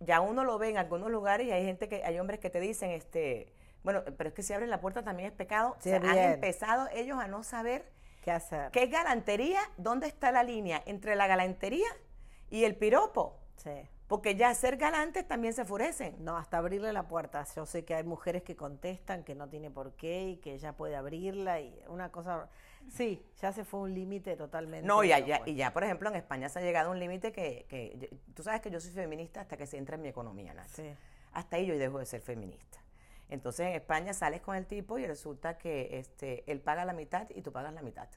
ya 0.00 0.20
uno 0.20 0.44
lo 0.44 0.58
ve 0.58 0.70
en 0.70 0.78
algunos 0.78 1.10
lugares 1.10 1.46
y 1.46 1.52
hay 1.52 1.64
gente 1.64 1.88
que, 1.88 2.04
hay 2.04 2.18
hombres 2.18 2.40
que 2.40 2.50
te 2.50 2.60
dicen, 2.60 2.90
este, 2.90 3.52
bueno, 3.82 4.02
pero 4.16 4.28
es 4.28 4.34
que 4.34 4.42
si 4.42 4.52
abren 4.52 4.70
la 4.70 4.80
puerta 4.80 5.02
también 5.02 5.28
es 5.28 5.34
pecado. 5.34 5.76
Se 5.80 5.96
han 5.96 6.04
empezado 6.04 6.88
ellos 6.92 7.18
a 7.18 7.28
no 7.28 7.42
saber 7.42 7.90
qué 8.24 8.32
hacer. 8.32 8.70
¿Qué 8.70 8.86
galantería? 8.86 9.60
¿Dónde 9.76 10.06
está 10.06 10.32
la 10.32 10.42
línea 10.42 10.82
entre 10.86 11.14
la 11.14 11.26
galantería 11.26 11.88
y 12.50 12.64
el 12.64 12.74
piropo? 12.74 13.38
Sí. 13.56 13.88
Porque 14.08 14.34
ya 14.34 14.52
ser 14.54 14.76
galantes 14.76 15.26
también 15.26 15.54
se 15.54 15.62
enfurecen. 15.62 16.16
No, 16.24 16.36
hasta 16.36 16.58
abrirle 16.58 16.92
la 16.92 17.06
puerta. 17.06 17.44
Yo 17.54 17.66
sé 17.66 17.84
que 17.84 17.94
hay 17.94 18.04
mujeres 18.04 18.42
que 18.42 18.56
contestan 18.56 19.24
que 19.24 19.34
no 19.34 19.48
tiene 19.48 19.70
por 19.70 19.92
qué 19.92 20.28
y 20.28 20.36
que 20.36 20.58
ya 20.58 20.72
puede 20.74 20.96
abrirla 20.96 21.60
y 21.60 21.78
una 21.88 22.10
cosa... 22.10 22.48
Sí, 22.90 23.24
ya 23.40 23.50
se 23.52 23.64
fue 23.64 23.80
un 23.80 23.94
límite 23.94 24.36
totalmente. 24.36 24.86
No, 24.86 25.04
y 25.04 25.08
ya, 25.08 25.40
y 25.46 25.54
ya, 25.54 25.72
por 25.72 25.84
ejemplo, 25.84 26.10
en 26.10 26.16
España 26.16 26.50
se 26.50 26.58
ha 26.58 26.62
llegado 26.62 26.90
a 26.90 26.92
un 26.92 26.98
límite 26.98 27.32
que, 27.32 27.64
que, 27.68 28.10
Tú 28.34 28.42
sabes 28.42 28.60
que 28.60 28.70
yo 28.70 28.78
soy 28.78 28.90
feminista 28.92 29.40
hasta 29.40 29.56
que 29.56 29.66
se 29.66 29.78
entra 29.78 29.96
en 29.96 30.02
mi 30.02 30.08
economía, 30.08 30.52
Nath. 30.52 30.68
Sí. 30.68 30.94
Hasta 31.32 31.56
ahí 31.56 31.66
yo 31.66 31.78
dejo 31.78 31.98
de 31.98 32.06
ser 32.06 32.20
feminista. 32.20 32.83
Entonces 33.34 33.66
en 33.66 33.74
España 33.74 34.14
sales 34.14 34.40
con 34.40 34.54
el 34.54 34.64
tipo 34.64 34.96
y 34.96 35.06
resulta 35.06 35.58
que 35.58 35.98
este, 35.98 36.50
él 36.50 36.60
paga 36.60 36.84
la 36.84 36.92
mitad 36.92 37.28
y 37.30 37.42
tú 37.42 37.50
pagas 37.50 37.74
la 37.74 37.82
mitad. 37.82 38.08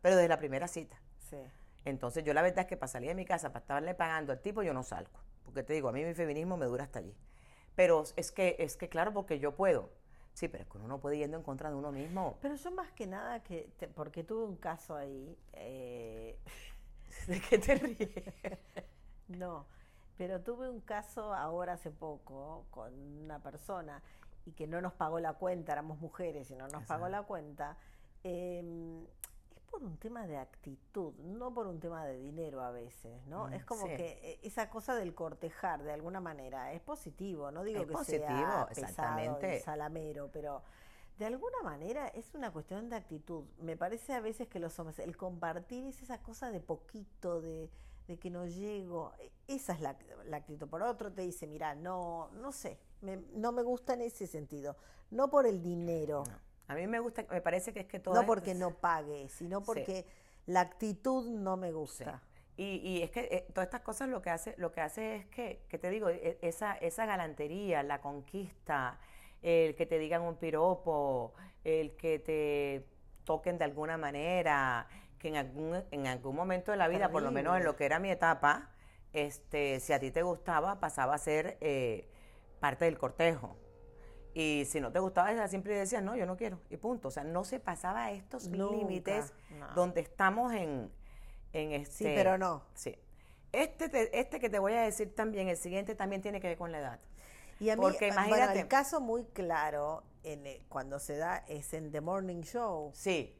Pero 0.00 0.14
desde 0.14 0.28
la 0.28 0.38
primera 0.38 0.68
cita. 0.68 1.00
Sí. 1.18 1.36
Entonces 1.84 2.22
yo 2.22 2.32
la 2.32 2.42
verdad 2.42 2.60
es 2.60 2.66
que 2.66 2.76
para 2.76 2.86
salir 2.86 3.08
de 3.08 3.16
mi 3.16 3.24
casa, 3.24 3.52
para 3.52 3.62
estarle 3.62 3.94
pagando 3.94 4.32
al 4.32 4.40
tipo, 4.40 4.62
yo 4.62 4.72
no 4.72 4.84
salgo. 4.84 5.18
Porque 5.44 5.64
te 5.64 5.72
digo, 5.72 5.88
a 5.88 5.92
mí 5.92 6.04
mi 6.04 6.14
feminismo 6.14 6.56
me 6.56 6.66
dura 6.66 6.84
hasta 6.84 7.00
allí. 7.00 7.12
Pero 7.74 8.04
es 8.14 8.30
que, 8.30 8.54
es 8.60 8.76
que 8.76 8.88
claro, 8.88 9.12
porque 9.12 9.40
yo 9.40 9.56
puedo. 9.56 9.90
Sí, 10.32 10.46
pero 10.46 10.62
es 10.62 10.70
que 10.70 10.78
uno 10.78 10.86
no 10.86 11.00
puede 11.00 11.18
yendo 11.18 11.36
en 11.36 11.42
contra 11.42 11.68
de 11.68 11.74
uno 11.74 11.90
mismo. 11.90 12.38
Pero 12.40 12.54
yo 12.54 12.70
más 12.70 12.92
que 12.92 13.08
nada 13.08 13.42
que, 13.42 13.68
porque 13.96 14.22
tuve 14.22 14.44
un 14.44 14.56
caso 14.56 14.94
ahí. 14.94 15.36
Eh, 15.54 16.38
¿De 17.26 17.40
qué 17.40 17.58
te 17.58 17.74
ríes? 17.74 18.10
no, 19.28 19.66
pero 20.16 20.40
tuve 20.40 20.70
un 20.70 20.80
caso 20.80 21.34
ahora 21.34 21.72
hace 21.72 21.90
poco 21.90 22.64
con 22.70 22.94
una 23.24 23.40
persona 23.40 24.00
y 24.44 24.52
que 24.52 24.66
no 24.66 24.80
nos 24.80 24.92
pagó 24.92 25.20
la 25.20 25.34
cuenta, 25.34 25.72
éramos 25.72 26.00
mujeres 26.00 26.50
y 26.50 26.54
no 26.54 26.68
nos 26.68 26.84
pagó 26.84 27.08
la 27.08 27.22
cuenta. 27.22 27.76
Eh, 28.24 29.04
por 29.72 29.82
un 29.82 29.96
tema 29.96 30.26
de 30.26 30.36
actitud, 30.36 31.14
no 31.14 31.54
por 31.54 31.66
un 31.66 31.80
tema 31.80 32.04
de 32.04 32.18
dinero 32.18 32.60
a 32.60 32.70
veces, 32.70 33.26
¿no? 33.26 33.46
Mm, 33.46 33.54
es 33.54 33.64
como 33.64 33.86
que 33.86 34.20
eh, 34.22 34.40
esa 34.42 34.68
cosa 34.68 34.94
del 34.94 35.14
cortejar, 35.14 35.82
de 35.82 35.92
alguna 35.92 36.20
manera, 36.20 36.72
es 36.74 36.82
positivo, 36.82 37.50
no 37.50 37.64
digo 37.64 37.86
que 37.86 38.04
sea 38.04 38.68
pesado 38.68 39.38
y 39.40 39.60
salamero, 39.60 40.28
pero 40.30 40.62
de 41.18 41.24
alguna 41.24 41.62
manera 41.62 42.08
es 42.08 42.34
una 42.34 42.52
cuestión 42.52 42.90
de 42.90 42.96
actitud. 42.96 43.44
Me 43.60 43.76
parece 43.78 44.12
a 44.12 44.20
veces 44.20 44.46
que 44.46 44.58
los 44.58 44.78
hombres, 44.78 44.98
el 44.98 45.16
compartir 45.16 45.86
es 45.86 46.02
esa 46.02 46.22
cosa 46.22 46.50
de 46.50 46.60
poquito, 46.60 47.40
de, 47.40 47.70
de 48.08 48.18
que 48.18 48.28
no 48.28 48.44
llego, 48.44 49.12
e, 49.18 49.32
esa 49.48 49.72
es 49.72 49.80
la, 49.80 49.96
actitud. 50.32 50.68
Por 50.68 50.82
otro 50.82 51.10
te 51.10 51.22
dice, 51.22 51.46
mira, 51.46 51.74
no, 51.74 52.28
no 52.32 52.52
sé, 52.52 52.78
no 53.02 53.52
me 53.52 53.62
gusta 53.62 53.94
en 53.94 54.02
ese 54.02 54.26
sentido, 54.26 54.76
no 55.10 55.30
por 55.30 55.46
el 55.46 55.62
dinero. 55.62 56.24
A 56.68 56.74
mí 56.74 56.86
me 56.86 57.00
gusta, 57.00 57.26
me 57.30 57.40
parece 57.40 57.72
que 57.72 57.80
es 57.80 57.86
que 57.86 57.98
todo. 57.98 58.14
No 58.14 58.24
porque 58.24 58.54
no 58.54 58.74
pague, 58.74 59.28
sino 59.28 59.62
porque 59.62 60.06
la 60.46 60.60
actitud 60.60 61.28
no 61.28 61.56
me 61.56 61.72
gusta. 61.72 62.22
Y, 62.56 62.76
y, 62.76 63.02
es 63.02 63.10
que 63.10 63.20
eh, 63.30 63.46
todas 63.52 63.66
estas 63.66 63.80
cosas 63.80 64.08
lo 64.08 64.20
que 64.20 64.30
hace, 64.30 64.54
lo 64.58 64.72
que 64.72 64.82
hace 64.82 65.16
es 65.16 65.26
que, 65.26 65.64
que 65.68 65.78
te 65.78 65.90
digo, 65.90 66.10
e, 66.10 66.38
esa, 66.42 66.74
esa 66.74 67.06
galantería, 67.06 67.82
la 67.82 68.00
conquista, 68.00 68.98
el 69.40 69.74
que 69.74 69.86
te 69.86 69.98
digan 69.98 70.22
un 70.22 70.36
piropo, 70.36 71.34
el 71.64 71.96
que 71.96 72.18
te 72.18 72.86
toquen 73.24 73.58
de 73.58 73.64
alguna 73.64 73.96
manera, 73.96 74.86
que 75.18 75.28
en 75.28 75.36
algún, 75.36 75.82
en 75.90 76.06
algún 76.06 76.36
momento 76.36 76.72
de 76.72 76.76
la 76.76 76.88
vida, 76.88 77.10
por 77.10 77.22
lo 77.22 77.30
menos 77.30 77.56
en 77.56 77.64
lo 77.64 77.74
que 77.74 77.86
era 77.86 77.98
mi 77.98 78.10
etapa, 78.10 78.70
este, 79.12 79.80
si 79.80 79.92
a 79.92 80.00
ti 80.00 80.10
te 80.10 80.22
gustaba, 80.22 80.78
pasaba 80.78 81.14
a 81.14 81.18
ser 81.18 81.56
eh, 81.60 82.08
parte 82.62 82.84
del 82.84 82.96
cortejo. 82.96 83.56
Y 84.34 84.64
si 84.66 84.80
no 84.80 84.92
te 84.92 85.00
gustaba, 85.00 85.32
ella 85.32 85.46
siempre 85.48 85.76
decía, 85.76 86.00
no, 86.00 86.16
yo 86.16 86.24
no 86.24 86.36
quiero, 86.36 86.60
y 86.70 86.76
punto. 86.78 87.08
O 87.08 87.10
sea, 87.10 87.24
no 87.24 87.44
se 87.44 87.60
pasaba 87.60 88.04
a 88.04 88.12
estos 88.12 88.46
límites 88.46 89.34
donde 89.74 90.00
estamos 90.00 90.52
en, 90.54 90.90
en 91.52 91.72
este... 91.72 91.92
Sí, 91.92 92.04
pero 92.04 92.38
no. 92.38 92.62
Sí. 92.72 92.96
Este, 93.50 94.18
este 94.18 94.40
que 94.40 94.48
te 94.48 94.58
voy 94.58 94.72
a 94.72 94.82
decir 94.82 95.14
también, 95.14 95.48
el 95.48 95.58
siguiente 95.58 95.94
también 95.94 96.22
tiene 96.22 96.40
que 96.40 96.48
ver 96.48 96.56
con 96.56 96.72
la 96.72 96.78
edad. 96.78 97.00
Y 97.60 97.68
a 97.68 97.76
mí, 97.76 97.82
Porque 97.82 98.06
bueno, 98.06 98.28
imagínate. 98.28 98.60
el 98.60 98.68
caso 98.68 99.00
muy 99.00 99.24
claro 99.24 100.04
en, 100.22 100.46
eh, 100.46 100.62
cuando 100.68 100.98
se 100.98 101.16
da 101.16 101.44
es 101.48 101.74
en 101.74 101.90
The 101.90 102.00
Morning 102.00 102.42
Show. 102.42 102.90
Sí, 102.94 103.36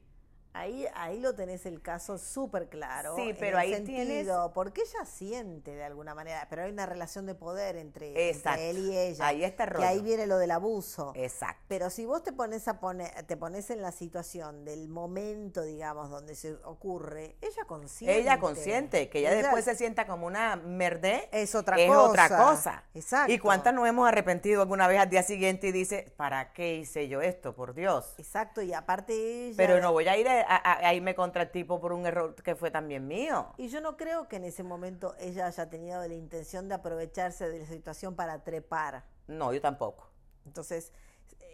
Ahí, 0.55 0.87
ahí 0.95 1.19
lo 1.19 1.35
tenés 1.35 1.65
el 1.67 1.81
caso 1.81 2.19
súper 2.19 2.69
claro. 2.69 3.17
Sí, 3.17 3.31
en 3.31 3.37
pero 3.37 3.57
el 3.59 3.63
ahí 3.63 3.75
sentido, 3.75 3.97
tienes- 4.05 4.29
Porque 4.55 4.83
ella 4.83 5.05
siente 5.07 5.75
de 5.75 5.85
alguna 5.85 6.15
manera, 6.15 6.47
pero 6.51 6.63
hay 6.63 6.71
una 6.71 6.85
relación 6.87 7.25
de 7.27 7.35
poder 7.35 7.77
entre, 7.77 8.31
él 8.31 8.79
y 8.79 8.97
ella. 8.97 9.27
Ahí 9.27 9.45
está 9.45 9.65
el 9.65 9.71
Que 9.71 9.75
rollo. 9.77 9.89
ahí 9.89 10.01
viene 10.03 10.27
lo 10.27 10.37
del 10.39 10.51
abuso. 10.51 11.13
exacto. 11.17 11.63
Pero 11.69 11.89
si 11.91 12.05
vos 12.05 12.23
te 12.23 12.33
pones 12.33 12.69
a 12.69 12.81
poner, 12.81 13.11
te 13.25 13.37
pones 13.37 13.71
en 13.71 13.81
la 13.81 13.93
situación 13.93 14.65
del 14.65 14.89
momento, 14.89 15.63
digamos, 15.63 16.11
donde 16.11 16.35
se 16.35 16.55
ocurre, 16.65 17.37
ella 17.41 17.65
consciente. 17.67 18.19
Ella 18.19 18.39
consciente, 18.39 19.09
que 19.09 19.21
ella, 19.21 19.31
Ella 19.33 19.43
después 19.43 19.65
se 19.65 19.75
sienta 19.75 20.07
como 20.07 20.27
una 20.27 20.57
merdé. 20.57 21.29
Es 21.33 21.55
otra 21.55 21.77
es 21.81 21.89
cosa. 21.89 22.09
otra 22.09 22.29
cosa. 22.29 22.85
Exacto. 22.95 23.33
¿Y 23.33 23.39
cuántas 23.39 23.73
nos 23.73 23.89
hemos 23.89 24.07
arrepentido 24.07 24.61
alguna 24.63 24.87
vez 24.87 25.01
al 25.01 25.09
día 25.09 25.23
siguiente 25.23 25.69
y 25.69 25.73
dice, 25.73 26.13
¿para 26.17 26.53
qué 26.53 26.75
hice 26.77 27.09
yo 27.09 27.23
esto? 27.23 27.55
Por 27.55 27.73
Dios. 27.75 28.15
Exacto, 28.19 28.61
y 28.61 28.73
aparte 28.75 29.13
ella. 29.47 29.55
Pero 29.57 29.81
no 29.81 29.93
voy 29.93 30.09
a 30.09 30.17
ir 30.19 30.29
a, 30.29 30.42
a- 30.47 30.87
a 30.89 30.95
irme 30.95 31.15
contra 31.15 31.43
el 31.43 31.51
tipo 31.51 31.81
por 31.81 31.93
un 31.93 32.07
error 32.07 32.35
que 32.35 32.55
fue 32.55 32.71
también 32.71 33.07
mío. 33.07 33.53
Y 33.57 33.69
yo 33.69 33.81
no 33.81 33.97
creo 33.97 34.29
que 34.29 34.37
en 34.37 34.45
ese 34.45 34.63
momento 34.63 35.15
ella 35.19 35.47
haya 35.47 35.69
tenido 35.71 36.01
la 36.07 36.15
intención 36.15 36.69
de 36.69 36.75
aprovecharse 36.75 37.49
de 37.49 37.61
la 37.61 37.67
situación 37.67 38.15
para 38.15 38.43
trepar. 38.45 39.05
No, 39.27 39.53
yo 39.53 39.61
tampoco. 39.61 40.09
Entonces, 40.45 40.93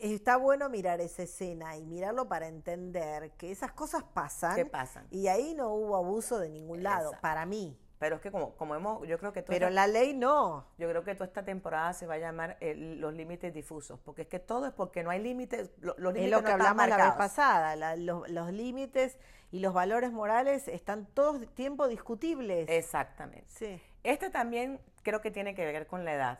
está 0.00 0.36
bueno 0.36 0.68
mirar 0.68 1.00
esa 1.00 1.22
escena 1.24 1.76
y 1.76 1.84
mirarlo 1.84 2.28
para 2.28 2.46
entender 2.48 3.32
que 3.32 3.50
esas 3.50 3.72
cosas 3.72 4.04
pasan. 4.14 4.54
¿Qué 4.56 4.64
pasan? 4.66 5.06
Y 5.10 5.28
ahí 5.28 5.54
no 5.54 5.72
hubo 5.74 5.96
abuso 5.96 6.38
de 6.38 6.48
ningún 6.48 6.82
lado, 6.82 7.06
Exacto. 7.10 7.22
para 7.22 7.46
mí. 7.46 7.78
Pero 7.98 8.16
es 8.16 8.22
que 8.22 8.30
como, 8.30 8.54
como 8.56 8.74
hemos, 8.76 9.06
yo 9.08 9.18
creo 9.18 9.32
que 9.32 9.42
Pero 9.42 9.66
esta- 9.66 9.70
la 9.70 9.86
ley 9.88 10.14
no. 10.14 10.66
yo 10.78 10.88
creo 10.88 11.02
que 11.04 11.14
toda 11.14 11.26
esta 11.26 11.44
temporada 11.44 11.92
se 11.92 12.06
va 12.06 12.14
a 12.14 12.18
llamar 12.18 12.56
eh, 12.60 12.74
los 12.76 13.12
límites 13.12 13.52
difusos, 13.52 13.98
porque 14.04 14.22
es 14.22 14.28
que 14.28 14.38
todo 14.38 14.66
es 14.66 14.72
porque 14.72 15.02
no 15.02 15.10
hay 15.10 15.20
límites, 15.20 15.70
lo- 15.80 15.94
los 15.98 16.12
límites 16.14 16.24
Es 16.26 16.30
lo 16.30 16.36
no 16.40 16.46
que 16.46 16.52
hablamos 16.52 16.88
la 16.88 16.96
vez 16.96 17.12
pasada. 17.14 17.74
la- 17.76 17.96
los, 17.96 18.28
los 18.30 18.52
límites 18.52 19.18
y 19.50 19.60
los 19.60 19.74
valores 19.74 20.12
morales 20.12 20.68
están 20.68 21.06
todo 21.06 21.36
el 21.38 21.48
tiempo 21.48 21.88
discutibles. 21.88 22.68
Exactamente. 22.68 23.46
Sí. 23.48 23.80
Este 24.04 24.30
también 24.30 24.80
creo 25.02 25.20
que 25.20 25.30
tiene 25.30 25.54
que 25.54 25.64
ver 25.64 25.86
con 25.86 26.04
la 26.04 26.14
edad. 26.14 26.38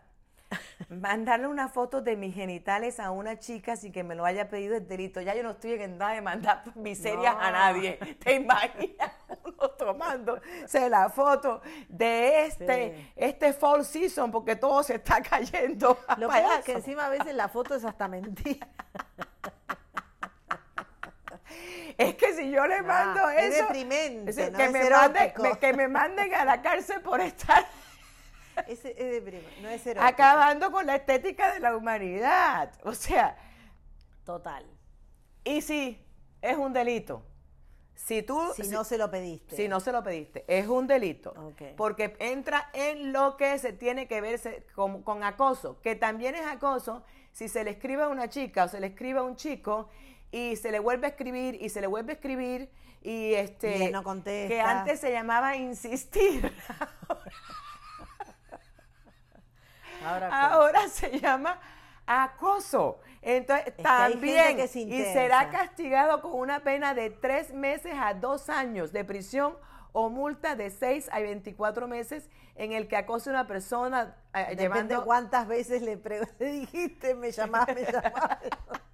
Mandarle 0.89 1.49
una 1.49 1.69
foto 1.69 2.01
de 2.01 2.17
mis 2.17 2.35
genitales 2.35 3.01
a 3.01 3.11
una 3.11 3.39
chica 3.39 3.75
sin 3.77 3.93
que 3.93 4.05
me 4.05 4.15
lo 4.15 4.25
haya 4.25 4.49
pedido 4.49 4.77
es 4.77 4.87
delito. 4.89 5.21
Ya 5.21 5.35
yo 5.35 5.43
no 5.43 5.51
estoy 5.51 5.73
en 5.73 5.95
edad 5.95 6.15
de 6.15 6.21
mandar 6.23 6.63
miserias 6.77 7.35
a 7.39 7.51
nadie. 7.51 7.97
¿Te 8.25 8.35
imaginas 8.35 9.11
uno 9.45 9.71
tomándose 9.71 10.89
la 10.89 11.11
foto 11.11 11.61
de 11.89 12.47
este, 12.47 12.95
Sí. 12.97 13.13
este 13.17 13.53
fall 13.53 13.85
season 13.85 14.31
porque 14.31 14.55
todo 14.57 14.83
se 14.85 14.95
está 14.97 15.21
cayendo? 15.21 15.99
a 16.07 16.17
Lo 16.17 16.29
peor 16.29 16.59
es 16.61 16.65
que 16.65 16.73
encima 16.73 17.07
a 17.07 17.09
veces 17.11 17.35
la 17.35 17.49
foto 17.49 17.75
es 17.75 17.85
hasta 17.85 18.07
mentira. 18.09 18.67
Es 21.97 22.15
que 22.15 22.33
si 22.35 22.51
yo 22.51 22.65
le 22.67 22.77
Ah, 22.77 22.83
mando 22.83 23.29
es 23.31 23.55
eso, 23.55 23.65
deprimente, 23.65 24.31
es 24.31 24.53
no 24.53 24.57
que, 24.57 24.65
es 24.67 24.71
me 24.73 24.89
mande- 24.89 25.19
erótico. 25.19 25.43
me- 25.43 25.59
que 25.59 25.73
me 25.73 25.89
manden 25.89 26.33
a 26.33 26.45
la 26.45 26.63
cárcel 26.63 27.01
por 27.01 27.21
estar 27.21 27.67
Es, 28.69 28.85
no 29.63 29.69
es 29.69 29.87
acabando 29.99 30.71
con 30.71 30.87
la 30.87 30.97
estética 30.97 31.55
de 31.55 31.61
la 31.61 31.77
humanidad. 31.77 32.73
O 32.85 32.93
sea, 32.93 33.37
Total. 34.25 34.65
y 35.45 35.61
sí, 35.63 36.05
es 36.43 36.57
un 36.57 36.73
delito. 36.73 37.25
Si 37.95 38.23
tú, 38.23 38.41
Si 38.55 38.63
si, 38.65 38.71
no 38.71 38.85
se 38.85 38.97
lo 38.97 39.11
pediste. 39.11 39.57
si 39.57 39.69
no 39.69 39.81
se 39.81 39.91
lo 39.91 40.03
pediste, 40.05 40.45
es 40.47 40.69
un 40.69 40.87
delito. 40.87 41.31
Ok. 41.31 41.75
Porque 41.77 42.17
entra 42.21 42.71
en 42.73 43.13
lo 43.13 43.37
que 43.37 43.59
se 43.59 43.73
tiene 43.73 44.07
que 44.07 44.21
ver 44.21 44.67
con, 44.75 45.03
con 45.03 45.25
acoso, 45.25 45.81
que 45.81 45.97
también 45.97 46.37
es 46.37 46.47
acoso 46.47 47.05
si 47.33 47.49
se 47.49 47.65
le 47.65 47.71
escribe 47.71 48.03
a 48.05 48.09
una 48.09 48.29
chica 48.29 48.65
o 48.65 48.69
se 48.69 48.81
le 48.81 48.89
escribe 48.89 49.19
a 49.19 49.23
un 49.23 49.35
chico 49.37 49.89
y 50.31 50.57
se 50.57 50.71
le 50.71 50.79
vuelve 50.79 51.07
a 51.07 51.11
escribir 51.11 51.61
y 51.61 51.71
se 51.71 51.81
le 51.81 51.87
vuelve 51.87 52.13
a 52.13 52.15
escribir 52.17 52.71
y 53.03 53.35
este 53.35 53.79
Y 53.79 53.83
él 53.85 53.93
no 53.93 54.03
contesta. 54.03 54.49
que 54.55 54.61
antes 54.61 55.01
se 55.01 55.11
llamaba 55.11 55.57
insistir. 55.57 56.53
Ahora, 60.09 60.43
Ahora 60.53 60.89
se 60.89 61.19
llama 61.21 61.59
acoso. 62.07 63.01
Entonces, 63.21 63.75
que 63.75 63.83
también, 63.83 64.57
que 64.57 64.65
y 64.79 65.05
será 65.13 65.51
castigado 65.51 66.23
con 66.23 66.35
una 66.35 66.61
pena 66.61 66.95
de 66.95 67.11
tres 67.11 67.53
meses 67.53 67.93
a 68.01 68.15
dos 68.15 68.49
años 68.49 68.93
de 68.93 69.05
prisión 69.05 69.57
o 69.93 70.09
multa 70.09 70.55
de 70.55 70.71
seis 70.71 71.09
a 71.13 71.21
24 71.21 71.89
meses 71.89 72.29
en 72.55 72.73
el 72.73 72.89
que 72.89 72.97
acose 72.97 73.31
a 73.31 73.33
una 73.33 73.47
persona 73.47 74.17
eh, 74.35 74.41
Depende 74.51 74.63
llevando... 74.63 75.05
cuántas 75.05 75.47
veces 75.49 75.83
le, 75.83 75.97
pre- 75.97 76.29
le 76.39 76.47
dijiste, 76.53 77.15
me 77.15 77.31
llamás, 77.31 77.67
me 77.69 77.83
llamás. 77.85 78.39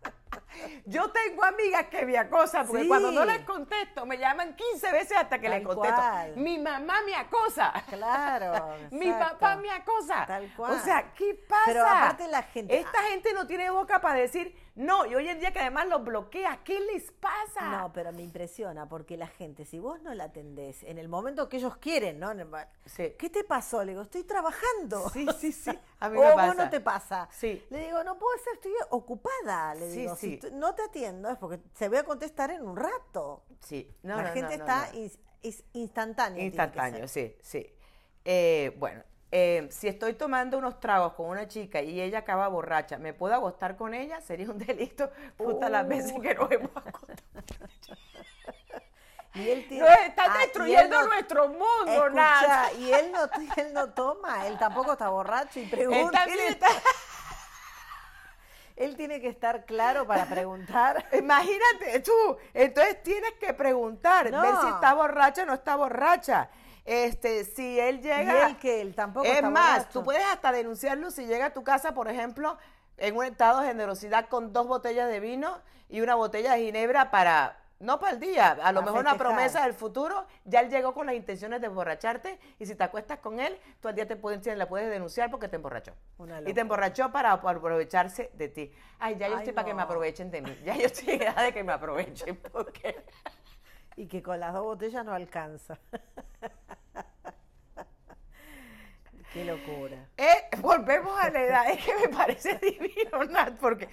Yo 0.87 1.11
tengo 1.11 1.45
amigas 1.45 1.87
que 1.89 2.05
me 2.07 2.17
acosan 2.19 2.67
porque 2.67 2.83
Sí. 2.83 2.89
cuando 2.89 3.11
no 3.13 3.25
les 3.25 3.41
contesto 3.41 4.07
me 4.07 4.19
llaman 4.19 4.55
15 4.57 4.93
veces 4.93 5.17
hasta 5.17 5.39
que 5.39 5.49
Tal 5.49 5.59
les 5.59 5.67
contesto. 5.67 5.97
cual. 5.97 6.37
Mi 6.37 6.59
mamá 6.59 7.01
me 7.07 7.15
acosa. 7.15 7.73
Claro. 7.89 8.75
Mi 8.91 9.09
exacto. 9.09 9.39
papá 9.39 9.57
me 9.57 9.71
acosa. 9.71 10.25
Tal 10.27 10.53
cual. 10.57 10.73
O 10.73 10.79
sea, 10.79 11.13
¿qué 11.15 11.35
pasa? 11.49 11.63
Pero 11.67 11.87
aparte 11.87 12.29
la 12.29 12.43
gente- 12.43 12.79
Esta 12.79 13.03
gente 13.05 13.33
no 13.33 13.47
tiene 13.47 13.71
boca 13.71 14.01
para 14.01 14.21
decir 14.21 14.55
no. 14.75 15.07
Y 15.07 15.15
hoy 15.15 15.29
en 15.29 15.39
día 15.41 15.53
que 15.53 15.61
además 15.61 15.87
los 15.89 16.03
bloquea. 16.05 16.61
¿Qué 16.65 16.81
les 16.81 17.11
pasa? 17.13 17.71
No, 17.71 17.93
pero 17.93 18.13
me 18.13 18.23
impresiona 18.23 18.89
porque 18.89 19.17
la 19.17 19.27
gente, 19.29 19.65
si 19.65 19.79
vos 19.79 20.01
no 20.03 20.15
la 20.15 20.25
atendés 20.25 20.83
en 20.83 20.99
el 20.99 21.09
momento 21.09 21.49
que 21.49 21.59
ellos 21.59 21.77
quieren, 21.77 22.19
¿no? 22.19 22.33
Sí. 22.87 23.15
¿Qué 23.19 23.31
te 23.31 23.45
pasó? 23.45 23.85
Le 23.85 23.93
digo, 23.93 24.03
estoy 24.03 24.25
trabajando. 24.25 25.09
Sí, 25.11 25.27
sí, 25.39 25.53
sí. 25.53 25.79
A 26.01 26.09
mí 26.09 26.17
o 26.19 26.21
me 26.21 26.27
vos 26.27 26.35
pasa. 26.37 26.65
no 26.65 26.71
te 26.71 26.81
pasa. 26.81 27.29
Sí. 27.33 27.65
Le 27.71 27.87
digo, 27.87 28.03
no 28.05 28.19
puedo 28.19 28.37
ser, 28.39 28.55
estoy 28.55 28.73
ocupada. 28.91 29.75
Le 29.75 29.91
Sí, 29.91 29.99
digo, 30.01 30.17
sí. 30.17 30.39
si 30.43 30.51
no 30.53 30.75
te 30.75 30.83
atiendo 30.83 31.29
es 31.31 31.39
porque 31.39 31.61
se 31.75 31.89
voy 31.89 31.99
a 31.99 32.05
contestar 32.05 32.51
en 32.51 32.63
un 32.67 32.77
rato. 32.77 33.45
Sí. 33.61 33.95
No, 34.03 34.17
la 34.17 34.29
no, 34.29 34.33
gente 34.35 34.59
no, 34.59 34.65
está 34.65 34.89
es 34.89 35.19
que 36.37 36.43
Instantáneo, 36.43 37.07
ser. 37.07 37.09
sí, 37.09 37.37
sí. 37.43 37.77
Eh, 38.25 38.75
bueno, 38.79 39.03
eh, 39.37 39.67
si 39.71 39.89
estoy 39.89 40.15
tomando 40.15 40.57
unos 40.59 40.79
tragos 40.79 41.15
con 41.15 41.27
una 41.27 41.49
chica 41.49 41.83
y 41.83 42.01
ella 42.01 42.21
acaba 42.21 42.47
borracha, 42.47 42.99
¿me 42.99 43.13
puedo 43.13 43.35
acostar 43.35 43.77
con 43.77 43.93
ella? 43.93 44.21
Sería 44.21 44.49
un 44.49 44.59
delito. 44.65 45.11
Puta 45.37 45.69
las 45.69 45.89
veces 45.89 46.13
Uh. 46.17 46.21
que 46.21 46.35
nos 46.37 46.51
hemos 46.53 46.71
acostado. 46.77 47.19
Y 49.37 49.51
él 49.51 49.67
tiene- 49.69 49.85
Nos 49.85 49.99
están 50.07 50.31
Ah, 50.31 50.39
destruyendo 50.43 51.01
no- 51.01 51.09
nuestro 51.09 51.49
mundo, 51.49 51.89
Escucha, 51.89 52.11
Nat. 52.13 52.75
y 52.79 52.93
él 52.93 53.11
no, 53.11 53.29
él 53.57 53.73
no 53.75 53.91
toma, 53.93 54.47
él 54.47 54.57
tampoco 54.59 54.93
está 54.93 55.09
borracho 55.09 55.59
y 55.59 55.67
pregunta. 55.67 56.23
Él, 56.29 56.39
está- 56.51 56.69
él 58.77 58.97
tiene 58.97 59.21
que 59.21 59.27
estar 59.29 59.65
claro 59.65 60.07
para 60.07 60.27
preguntar. 60.27 61.05
Imagínate 61.13 61.99
tú, 62.05 62.37
entonces 62.53 63.03
tienes 63.03 63.33
que 63.41 63.53
preguntar, 63.55 64.31
No. 64.31 64.41
ver 64.41 64.55
si 64.63 64.69
está 64.69 64.95
borracha 64.95 65.43
o 65.43 65.47
no 65.47 65.55
está 65.55 65.75
borracha. 65.75 66.49
Este, 66.85 67.45
si 67.45 67.81
él 67.81 68.01
Y 68.01 68.03
llega. 68.03 68.47
él 68.49 68.59
que 68.59 68.81
él 68.81 68.95
tampoco 68.95 69.25
es 69.27 69.37
está 69.37 69.51
más, 69.51 69.71
borracho. 69.79 69.91
tú 69.93 70.05
puedes 70.05 70.25
hasta 70.25 70.53
denunciarlo 70.53 71.11
si 71.11 71.27
llega 71.27 71.47
a 71.47 71.53
tu 71.55 71.65
casa, 71.65 71.95
por 71.95 72.09
ejemplo, 72.09 72.59
en 72.99 73.17
un 73.17 73.25
estado 73.25 73.61
de 73.61 73.69
generosidad 73.69 74.29
con 74.29 74.53
dos 74.53 74.67
botellas 74.67 75.09
de 75.09 75.21
vino 75.21 75.59
y 75.89 76.01
una 76.03 76.15
botella 76.15 76.53
de 76.55 76.61
ginebra 76.67 77.11
para, 77.11 77.59
no 77.81 77.99
para 78.01 78.13
el 78.13 78.21
día, 78.21 78.51
a 78.63 78.73
lo 78.73 78.83
mejor 78.83 79.01
una 79.01 79.17
promesa 79.17 79.63
del 79.65 79.75
futuro, 79.75 80.27
ya 80.45 80.61
él 80.61 80.69
llegó 80.71 80.93
con 80.95 81.07
las 81.07 81.15
intenciones 81.15 81.61
de 81.61 81.67
emborracharte 81.69 82.39
y 82.59 82.67
si 82.67 82.75
te 82.75 82.85
acuestas 82.85 83.19
con 83.19 83.41
él, 83.41 83.59
tú 83.81 83.89
al 83.89 83.95
día 83.95 84.07
te 84.07 84.17
puedes, 84.17 84.47
la 84.57 84.69
puedes 84.69 84.91
denunciar 84.91 85.31
porque 85.31 85.49
te 85.49 85.57
emborrachó. 85.57 85.93
Y 86.47 86.53
te 86.53 86.61
emborrachó 86.61 87.11
para, 87.11 87.41
para 87.41 87.59
aprovecharse 87.59 88.31
de 88.35 88.49
ti. 88.49 88.73
Ay, 88.99 89.17
ya 89.17 89.29
yo 89.29 89.35
Ay, 89.35 89.39
estoy 89.41 89.53
para 89.55 89.67
que 89.67 89.75
me 89.75 89.83
aprovechen 89.83 90.31
de 90.31 90.43
mí. 90.43 90.59
Ya 90.65 90.77
yo 90.77 90.87
estoy 90.87 91.15
en 91.15 91.23
edad 91.23 91.43
de 91.43 91.53
que 91.53 91.65
me 91.65 91.73
aprovechen. 91.73 92.37
Porque... 92.53 93.05
Y 93.97 94.07
que 94.07 94.23
con 94.23 94.41
las 94.41 94.53
dos 94.53 94.63
botellas 94.65 95.05
no 95.05 95.13
alcanza. 95.13 95.79
Qué 99.35 99.45
locura. 99.45 99.97
Eh, 100.17 100.49
volvemos 100.61 101.19
a 101.21 101.29
la 101.29 101.43
edad, 101.43 101.69
es 101.69 101.85
que 101.85 101.93
me 101.97 102.09
parece 102.09 102.55
divino, 102.63 103.25
Nat, 103.25 103.55
porque 103.59 103.89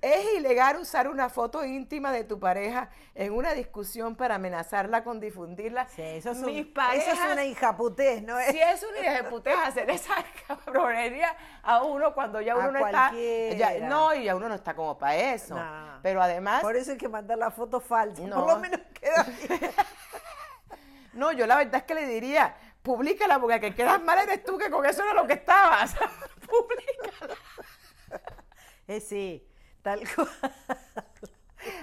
es 0.00 0.34
ilegal 0.38 0.76
usar 0.76 1.08
una 1.08 1.28
foto 1.28 1.64
íntima 1.64 2.12
de 2.12 2.22
tu 2.22 2.38
pareja 2.38 2.90
en 3.16 3.32
una 3.32 3.54
discusión 3.54 4.14
para 4.14 4.36
amenazarla 4.36 5.02
con 5.02 5.18
difundirla. 5.18 5.88
Sí, 5.88 6.00
eso 6.02 6.30
es, 6.30 6.38
un- 6.38 6.46
Mis 6.46 6.58
eso 6.60 6.68
es 6.68 6.72
parejas, 6.74 7.32
una 7.32 7.44
hijaputés, 7.44 8.22
¿no 8.22 8.38
es? 8.38 8.52
si 8.52 8.60
es 8.60 8.84
una 8.88 9.00
hija 9.00 9.22
de 9.22 9.24
puteja 9.24 9.66
hacer 9.66 9.90
esa 9.90 10.14
cabronería 10.46 11.36
a 11.64 11.82
uno 11.82 12.14
cuando 12.14 12.40
ya 12.40 12.52
A 12.52 12.58
uno 12.58 12.70
no 12.70 12.86
está, 12.86 13.12
ya- 13.12 13.88
no, 13.88 14.14
y 14.14 14.24
ya 14.24 14.36
uno 14.36 14.48
no 14.48 14.54
está 14.54 14.74
como 14.74 14.96
para 14.96 15.16
eso. 15.16 15.56
No. 15.56 15.98
Pero 16.02 16.22
además, 16.22 16.62
Por 16.62 16.76
eso 16.76 16.92
hay 16.92 16.98
que 16.98 17.08
mandar 17.08 17.36
la 17.38 17.50
foto 17.50 17.80
falsa. 17.80 18.22
No. 18.22 18.36
Por 18.36 18.54
lo 18.54 18.58
menos 18.60 18.80
queda 19.00 19.24
bien. 19.48 19.60
no, 21.14 21.32
yo 21.32 21.46
la 21.48 21.56
verdad 21.56 21.76
es 21.76 21.82
que 21.82 21.94
le 21.94 22.06
diría, 22.06 22.54
públicala 22.84 23.40
porque 23.40 23.54
el 23.56 23.60
que 23.62 23.74
quedas 23.74 24.00
mal 24.02 24.18
eres 24.18 24.44
tú, 24.44 24.56
que 24.58 24.70
con 24.70 24.84
eso 24.86 25.02
era 25.02 25.14
lo 25.14 25.26
que 25.26 25.32
estabas. 25.32 25.94
públicala. 26.46 27.34
Eh, 28.86 29.00
sí, 29.00 29.44
tal 29.82 30.00
cual. 30.14 30.28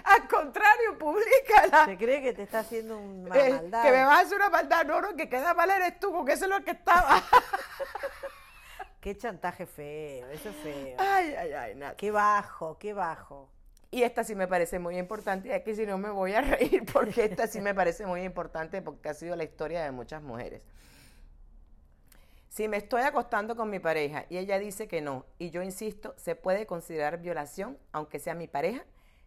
Al 0.03 0.27
contrario, 0.27 0.95
públicala. 0.99 1.85
Se 1.85 1.97
cree 1.97 2.21
que 2.21 2.33
te 2.33 2.43
está 2.43 2.59
haciendo 2.59 2.99
una 2.99 3.35
Eh, 3.35 3.49
maldad. 3.53 3.83
que 3.83 3.91
me 3.91 4.03
vas 4.05 4.17
a 4.19 4.21
hacer 4.21 4.35
una 4.37 4.49
maldad. 4.51 4.85
No, 4.85 5.01
no, 5.01 5.15
que 5.15 5.27
queda 5.27 5.55
mal 5.55 5.71
eres 5.71 5.99
tú, 5.99 6.11
porque 6.13 6.33
eso 6.33 6.45
es 6.45 6.51
lo 6.51 6.63
que 6.63 6.71
estaba. 6.71 7.21
Qué 9.01 9.17
chantaje 9.17 9.65
feo, 9.65 10.29
eso 10.29 10.49
es 10.49 10.55
feo. 10.57 10.95
Ay, 10.99 11.33
ay, 11.33 11.53
ay, 11.53 11.75
nada. 11.75 11.95
Qué 11.95 12.11
bajo, 12.11 12.77
qué 12.77 12.93
bajo. 12.93 13.49
Y 13.89 14.03
esta 14.03 14.23
sí 14.23 14.35
me 14.35 14.47
parece 14.47 14.77
muy 14.77 14.99
importante, 14.99 15.49
y 15.49 15.51
aquí 15.51 15.73
si 15.75 15.87
no 15.87 15.97
me 15.97 16.11
voy 16.11 16.33
a 16.33 16.41
reír 16.41 16.85
porque 16.93 17.25
esta 17.25 17.47
sí 17.47 17.59
me 17.59 17.73
parece 17.73 18.05
muy 18.05 18.21
importante 18.21 18.81
porque 18.83 19.09
ha 19.09 19.15
sido 19.15 19.35
la 19.35 19.43
historia 19.43 19.83
de 19.83 19.89
muchas 19.91 20.21
mujeres. 20.21 20.61
Si 22.51 22.67
me 22.67 22.75
estoy 22.75 23.03
acostando 23.03 23.55
con 23.55 23.69
mi 23.69 23.79
pareja 23.79 24.25
y 24.27 24.37
ella 24.37 24.59
dice 24.59 24.89
que 24.89 24.99
no, 24.99 25.25
y 25.39 25.51
yo 25.51 25.61
insisto, 25.61 26.13
¿se 26.17 26.35
puede 26.35 26.65
considerar 26.65 27.21
violación 27.21 27.77
aunque 27.93 28.19
sea 28.19 28.35
mi 28.35 28.49
pareja? 28.49 28.83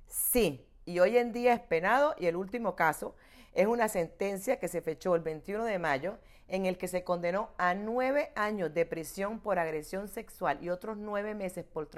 Sí, 0.07 0.69
y 0.85 0.99
hoy 0.99 1.17
en 1.17 1.33
día 1.33 1.55
es 1.55 1.61
penado 1.61 2.15
y 2.19 2.27
el 2.27 2.37
último 2.37 2.77
caso 2.77 3.17
es 3.55 3.67
una 3.67 3.89
sentencia 3.89 4.59
que 4.59 4.69
se 4.69 4.83
fechó 4.83 5.15
el 5.15 5.23
21 5.23 5.65
de 5.65 5.79
mayo 5.79 6.19
en 6.49 6.67
el 6.67 6.77
que 6.77 6.87
se 6.87 7.03
condenó 7.03 7.49
a 7.57 7.73
nueve 7.73 8.31
años 8.37 8.75
de 8.75 8.85
prisión 8.85 9.41
por 9.41 9.59
agresión 9.59 10.09
sexual 10.09 10.59
y 10.61 10.69
otros 10.69 10.99
nueve 10.99 11.35
meses 11.35 11.65
por 11.65 11.89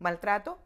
maltrato 0.00 0.58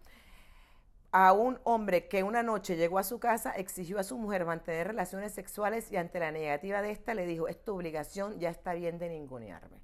a 1.16 1.32
un 1.32 1.60
hombre 1.62 2.08
que 2.08 2.24
una 2.24 2.42
noche 2.42 2.74
llegó 2.74 2.98
a 2.98 3.04
su 3.04 3.20
casa, 3.20 3.52
exigió 3.52 4.00
a 4.00 4.02
su 4.02 4.18
mujer 4.18 4.44
mantener 4.44 4.88
relaciones 4.88 5.32
sexuales 5.32 5.92
y 5.92 5.96
ante 5.96 6.18
la 6.18 6.32
negativa 6.32 6.82
de 6.82 6.90
esta 6.90 7.14
le 7.14 7.24
dijo, 7.24 7.46
es 7.46 7.62
tu 7.62 7.72
obligación, 7.72 8.40
ya 8.40 8.50
está 8.50 8.74
bien 8.74 8.98
de 8.98 9.08
ningunearme. 9.10 9.78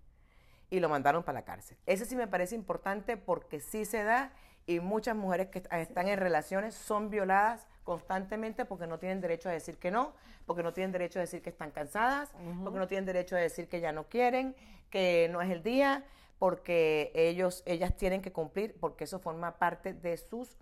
Y 0.71 0.81
lo 0.81 0.89
mandaron 0.89 1.23
para 1.23 1.39
la 1.39 1.45
cárcel. 1.45 1.77
Eso 1.87 2.05
sí 2.05 2.17
me 2.17 2.27
parece 2.27 2.57
importante 2.57 3.17
porque 3.17 3.61
sí 3.61 3.85
se 3.85 4.03
da 4.03 4.33
y 4.67 4.81
muchas 4.81 5.15
mujeres 5.15 5.51
que 5.51 5.63
están 5.71 6.09
en 6.09 6.19
relaciones 6.19 6.75
son 6.75 7.11
violadas 7.11 7.69
constantemente 7.85 8.65
porque 8.65 8.89
no 8.89 8.99
tienen 8.99 9.21
derecho 9.21 9.51
a 9.51 9.53
decir 9.53 9.79
que 9.79 9.93
no, 9.93 10.13
porque 10.47 10.65
no 10.65 10.73
tienen 10.73 10.91
derecho 10.91 11.21
a 11.21 11.23
decir 11.23 11.43
que 11.43 11.51
están 11.51 11.71
cansadas, 11.71 12.33
porque 12.65 12.81
no 12.81 12.89
tienen 12.89 13.07
derecho 13.07 13.37
a 13.37 13.39
decir 13.39 13.69
que 13.69 13.81
ya 13.81 13.93
no 13.93 14.09
quieren, 14.09 14.57
que 14.91 15.29
no 15.31 15.41
es 15.43 15.51
el 15.51 15.63
día, 15.63 16.05
porque 16.41 17.13
ellos, 17.15 17.63
ellas 17.67 17.97
tienen 17.97 18.21
que 18.21 18.33
cumplir, 18.33 18.75
porque 18.81 19.05
eso 19.05 19.21
forma 19.21 19.59
parte 19.59 19.93
de 19.93 20.17
sus 20.17 20.57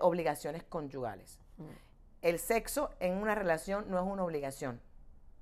obligaciones 0.00 0.62
conyugales. 0.64 1.38
Mm. 1.56 1.64
El 2.22 2.38
sexo 2.38 2.90
en 3.00 3.14
una 3.14 3.34
relación 3.34 3.86
no 3.88 3.98
es 3.98 4.04
una 4.04 4.24
obligación. 4.24 4.80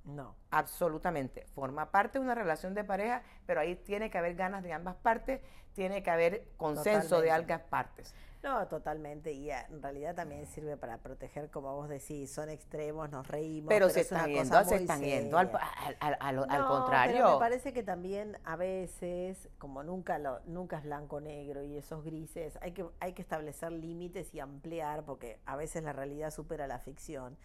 No. 0.07 0.35
Absolutamente. 0.51 1.45
Forma 1.53 1.91
parte 1.91 2.17
de 2.17 2.23
una 2.23 2.33
relación 2.33 2.73
de 2.73 2.83
pareja, 2.83 3.21
pero 3.45 3.59
ahí 3.59 3.75
tiene 3.75 4.09
que 4.09 4.17
haber 4.17 4.35
ganas 4.35 4.63
de 4.63 4.71
ambas 4.71 4.95
partes, 4.95 5.41
tiene 5.73 6.01
que 6.01 6.09
haber 6.09 6.47
consenso 6.57 7.21
de 7.21 7.31
ambas 7.31 7.61
partes. 7.61 8.15
No, 8.41 8.65
totalmente. 8.67 9.33
Y 9.33 9.51
eh, 9.51 9.65
en 9.69 9.81
realidad 9.81 10.15
también 10.15 10.45
sirve 10.45 10.77
para 10.77 10.99
proteger, 10.99 11.49
como 11.49 11.75
vos 11.75 11.89
decís, 11.89 12.31
son 12.31 12.49
extremos, 12.49 13.09
nos 13.09 13.27
reímos. 13.27 13.67
Pero, 13.67 13.89
se, 13.89 14.01
están 14.01 14.29
yendo, 14.29 14.63
se 14.63 14.75
están 14.75 15.01
yendo 15.01 15.37
al, 15.37 15.49
contrario. 15.49 17.15
Pero 17.15 17.33
me 17.33 17.39
parece 17.39 17.73
que 17.73 17.83
también 17.83 18.37
a 18.45 18.55
veces, 18.55 19.49
como 19.57 19.83
nunca 19.83 20.19
lo, 20.19 20.39
nunca 20.45 20.77
es 20.77 20.83
blanco-negro 20.83 21.63
y 21.63 21.75
esos 21.75 22.05
grises, 22.05 22.57
hay 22.61 22.71
que, 22.71 22.85
hay 23.01 23.11
que 23.11 23.21
establecer 23.21 23.73
límites 23.73 24.33
y 24.33 24.39
ampliar, 24.39 25.03
porque 25.03 25.39
a 25.45 25.57
veces 25.57 25.83
la 25.83 25.91
realidad 25.91 26.31
supera 26.31 26.67
la 26.67 26.79
ficción 26.79 27.37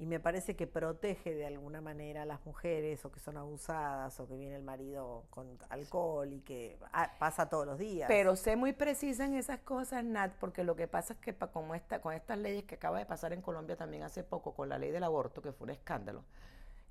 y 0.00 0.06
me 0.06 0.18
parece 0.18 0.56
que 0.56 0.66
protege 0.66 1.34
de 1.34 1.44
alguna 1.44 1.82
manera 1.82 2.22
a 2.22 2.24
las 2.24 2.44
mujeres 2.46 3.04
o 3.04 3.12
que 3.12 3.20
son 3.20 3.36
abusadas 3.36 4.18
o 4.18 4.26
que 4.26 4.34
viene 4.34 4.56
el 4.56 4.62
marido 4.62 5.26
con 5.28 5.58
alcohol 5.68 6.32
y 6.32 6.40
que 6.40 6.78
ah, 6.94 7.12
pasa 7.18 7.50
todos 7.50 7.66
los 7.66 7.78
días. 7.78 8.08
Pero 8.08 8.34
sé 8.34 8.56
muy 8.56 8.72
precisa 8.72 9.26
en 9.26 9.34
esas 9.34 9.58
cosas, 9.60 10.02
Nat, 10.02 10.32
porque 10.40 10.64
lo 10.64 10.74
que 10.74 10.88
pasa 10.88 11.12
es 11.12 11.18
que 11.18 11.34
como 11.34 11.74
esta, 11.74 12.00
con 12.00 12.14
estas 12.14 12.38
leyes 12.38 12.64
que 12.64 12.76
acaba 12.76 12.98
de 12.98 13.04
pasar 13.04 13.34
en 13.34 13.42
Colombia 13.42 13.76
también 13.76 14.02
hace 14.02 14.24
poco, 14.24 14.54
con 14.54 14.70
la 14.70 14.78
ley 14.78 14.90
del 14.90 15.04
aborto, 15.04 15.42
que 15.42 15.52
fue 15.52 15.66
un 15.66 15.70
escándalo, 15.72 16.24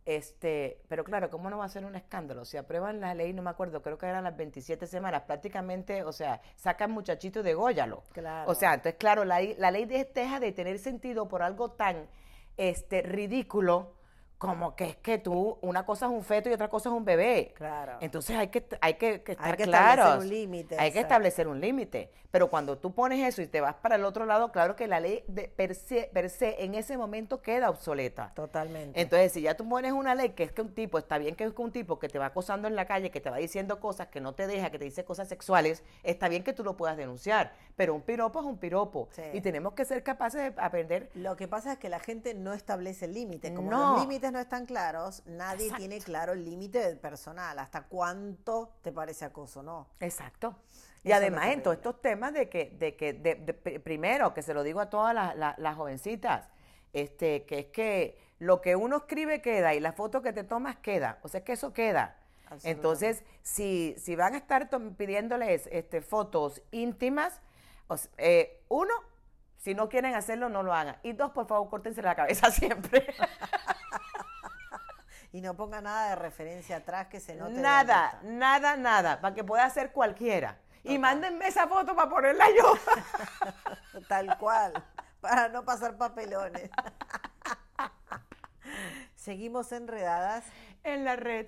este, 0.06 0.84
pero 0.88 1.04
claro, 1.04 1.32
¿cómo 1.32 1.50
no 1.50 1.58
va 1.58 1.66
a 1.66 1.70
ser 1.70 1.86
un 1.86 1.96
escándalo? 1.96 2.46
Si 2.46 2.58
aprueban 2.58 3.00
la 3.00 3.16
ley, 3.16 3.34
no 3.34 3.42
me 3.42 3.50
acuerdo, 3.50 3.82
creo 3.82 3.98
que 3.98 4.06
eran 4.06 4.24
las 4.24 4.38
27 4.38 4.86
semanas, 4.86 5.24
prácticamente, 5.24 6.04
o 6.04 6.12
sea, 6.12 6.42
sacan 6.56 6.92
muchachito 6.92 7.42
de 7.42 7.56
Góyalo. 7.56 8.04
Claro. 8.13 8.51
O 8.51 8.54
sea, 8.54 8.75
entonces, 8.75 9.00
claro, 9.00 9.25
la, 9.25 9.42
la 9.58 9.72
ley 9.72 9.86
deja 9.86 10.39
de 10.39 10.51
tener 10.51 10.78
sentido 10.78 11.28
por 11.28 11.42
algo 11.42 11.72
tan 11.72 12.08
este, 12.60 13.01
ridículo 13.01 13.94
como 14.39 14.74
que 14.74 14.86
es 14.86 14.96
que 14.96 15.17
tú, 15.17 15.58
una 15.62 15.86
cosa 15.86 16.05
es 16.05 16.13
un 16.13 16.24
feto 16.24 16.50
y 16.50 16.53
otra 16.53 16.69
cosa 16.69 16.88
es 16.88 16.96
un 16.96 17.03
bebé. 17.03 17.53
Claro. 17.55 17.98
Entonces 18.00 18.38
hay 18.38 18.48
que, 18.48 18.65
hay 18.79 18.93
que, 18.93 19.21
que 19.21 19.34
estar 19.34 19.52
hay 19.52 19.58
que 19.58 19.63
Establecer 19.63 20.17
un 20.17 20.30
límite. 20.30 20.78
Hay 20.80 20.91
que 20.91 20.99
establecer 21.02 21.47
un 21.49 21.60
límite. 21.60 22.10
Pero 22.32 22.49
cuando 22.49 22.78
tú 22.78 22.93
pones 22.93 23.28
eso 23.28 23.41
y 23.41 23.47
te 23.47 23.60
vas 23.60 23.75
para 23.75 23.95
el 23.95 24.06
otro 24.06 24.25
lado, 24.25 24.52
claro 24.52 24.75
que 24.75 24.88
la 24.88 24.99
ley 24.99 25.23
de 25.28 25.47
per, 25.47 25.73
se, 25.73 26.10
per 26.13 26.30
se 26.30 26.63
en 26.63 26.75
ese 26.75 26.95
momento 26.95 27.41
queda 27.41 27.69
obsoleta. 27.69 28.32
Totalmente. 28.36 29.02
Entonces, 29.02 29.32
si 29.34 29.41
ya 29.41 29.58
tú 29.58 29.67
pones 29.67 29.93
una 29.93 30.13
ley 30.13 30.30
que 30.30 30.43
es 30.43 30.52
que 30.52 30.62
un 30.62 30.73
tipo, 30.73 30.99
está 30.99 31.17
bien 31.17 31.36
que 31.36 31.43
es 31.43 31.52
un 31.58 31.71
tipo 31.71 31.97
que 31.97 32.08
te 32.08 32.19
va 32.19 32.28
acosando 32.28 32.67
en 32.67 32.75
la 32.75 32.86
calle, 32.86 33.10
que 33.10 33.19
te 33.19 33.32
va 33.32 33.38
diciendo 33.38 33.80
cosas, 33.80 34.08
que 34.08 34.21
no 34.21 34.34
te 34.34 34.45
deja, 34.45 34.69
que 34.69 34.78
te 34.78 34.86
dice 34.86 35.04
cosas 35.04 35.28
sexuales, 35.28 35.84
está 36.04 36.30
bien 36.30 36.43
que 36.43 36.54
tú 36.54 36.63
lo 36.63 36.78
puedas 36.78 36.97
denunciar. 36.97 37.54
Pero 37.75 37.95
un 37.95 38.02
piropo 38.02 38.39
es 38.41 38.45
un 38.45 38.58
piropo. 38.58 39.10
Y 39.34 39.41
tenemos 39.41 39.73
que 39.73 39.84
ser 39.86 40.04
capaces 40.04 40.56
de 40.56 40.62
aprender. 40.62 41.10
Lo 41.15 41.36
que 41.36 41.47
pasa 41.47 41.73
es 41.73 41.80
que 41.80 41.89
la 41.89 41.99
gente 41.99 42.36
no 42.36 42.54
establece 42.54 43.06
el 43.06 43.15
límite. 43.15 43.54
Como 43.54 43.71
los 43.71 44.02
límites 44.02 44.29
no 44.32 44.39
están 44.39 44.65
claros, 44.65 45.24
nadie 45.26 45.72
tiene 45.78 46.00
claro 46.00 46.34
el 46.34 46.44
límite 46.44 46.96
personal, 46.96 47.58
hasta 47.60 47.84
cuánto 47.84 48.74
te 48.82 48.92
parece 48.92 49.26
acoso, 49.26 49.63
¿no? 49.63 49.88
Exacto. 50.00 50.56
Y 51.04 51.12
además 51.12 51.48
en 51.48 51.63
todos 51.63 51.78
estos 51.78 52.02
temas 52.02 52.34
de 52.34 52.50
que, 52.50 52.76
de 52.78 52.96
que 52.96 53.13
de, 53.13 53.54
primero, 53.80 54.34
que 54.34 54.42
se 54.42 54.54
lo 54.54 54.63
digo 54.63 54.82
a 54.82 54.89
todas 54.89 55.13
las, 55.13 55.76
jovencitas, 55.76 56.50
este, 56.94 57.46
que 57.46 57.60
es 57.60 57.65
que 57.68 58.20
lo 58.39 58.62
que 58.62 58.76
uno 58.76 58.98
escribe 58.98 59.42
queda 59.42 59.74
y 59.74 59.80
la 59.80 59.94
foto 59.94 60.22
que 60.22 60.34
te 60.34 60.44
tomas 60.44 60.78
queda. 60.78 61.20
O 61.24 61.28
sea, 61.28 61.44
que 61.44 61.54
eso 61.54 61.74
queda. 61.74 62.18
Entonces, 62.63 63.24
si, 63.44 63.96
si 63.98 64.15
van 64.15 64.34
a 64.34 64.38
estar 64.38 64.70
pidiéndoles 64.98 65.70
este, 65.72 66.02
fotos 66.02 66.62
íntimas, 66.72 67.39
eh, 68.18 68.62
uno, 68.70 68.94
si 69.58 69.74
no 69.74 69.88
quieren 69.88 70.15
hacerlo, 70.15 70.50
no 70.50 70.63
lo 70.63 70.74
hagan. 70.74 70.98
Y 71.04 71.13
dos, 71.13 71.32
por 71.32 71.48
favor, 71.48 71.70
córtense 71.70 72.02
la 72.02 72.15
cabeza 72.15 72.50
siempre. 72.52 73.13
Y 75.32 75.42
no 75.42 75.56
ponga 75.56 75.82
nada 75.82 76.10
de 76.10 76.15
referencia 76.15 76.78
atrás 76.78 77.08
que 77.08 77.20
se 77.20 77.36
note. 77.36 77.54
Nada, 77.54 78.20
nada, 78.24 78.78
nada, 78.78 79.22
para 79.22 79.36
que 79.36 79.44
pueda 79.44 79.65
hacer 79.65 79.92
cualquiera. 79.92 80.58
Y 80.84 80.98
mándenme 80.98 81.48
esa 81.48 81.68
foto 81.68 81.96
para 81.96 82.10
ponerla 82.10 82.46
yo. 82.58 82.74
Tal 84.08 84.38
cual, 84.38 84.74
para 85.22 85.50
no 85.50 85.63
pasar 85.63 85.98
papelones. 85.98 86.70
Seguimos 89.15 89.72
enredadas 89.72 90.46
en 90.84 91.06
la 91.06 91.15
red. 91.15 91.48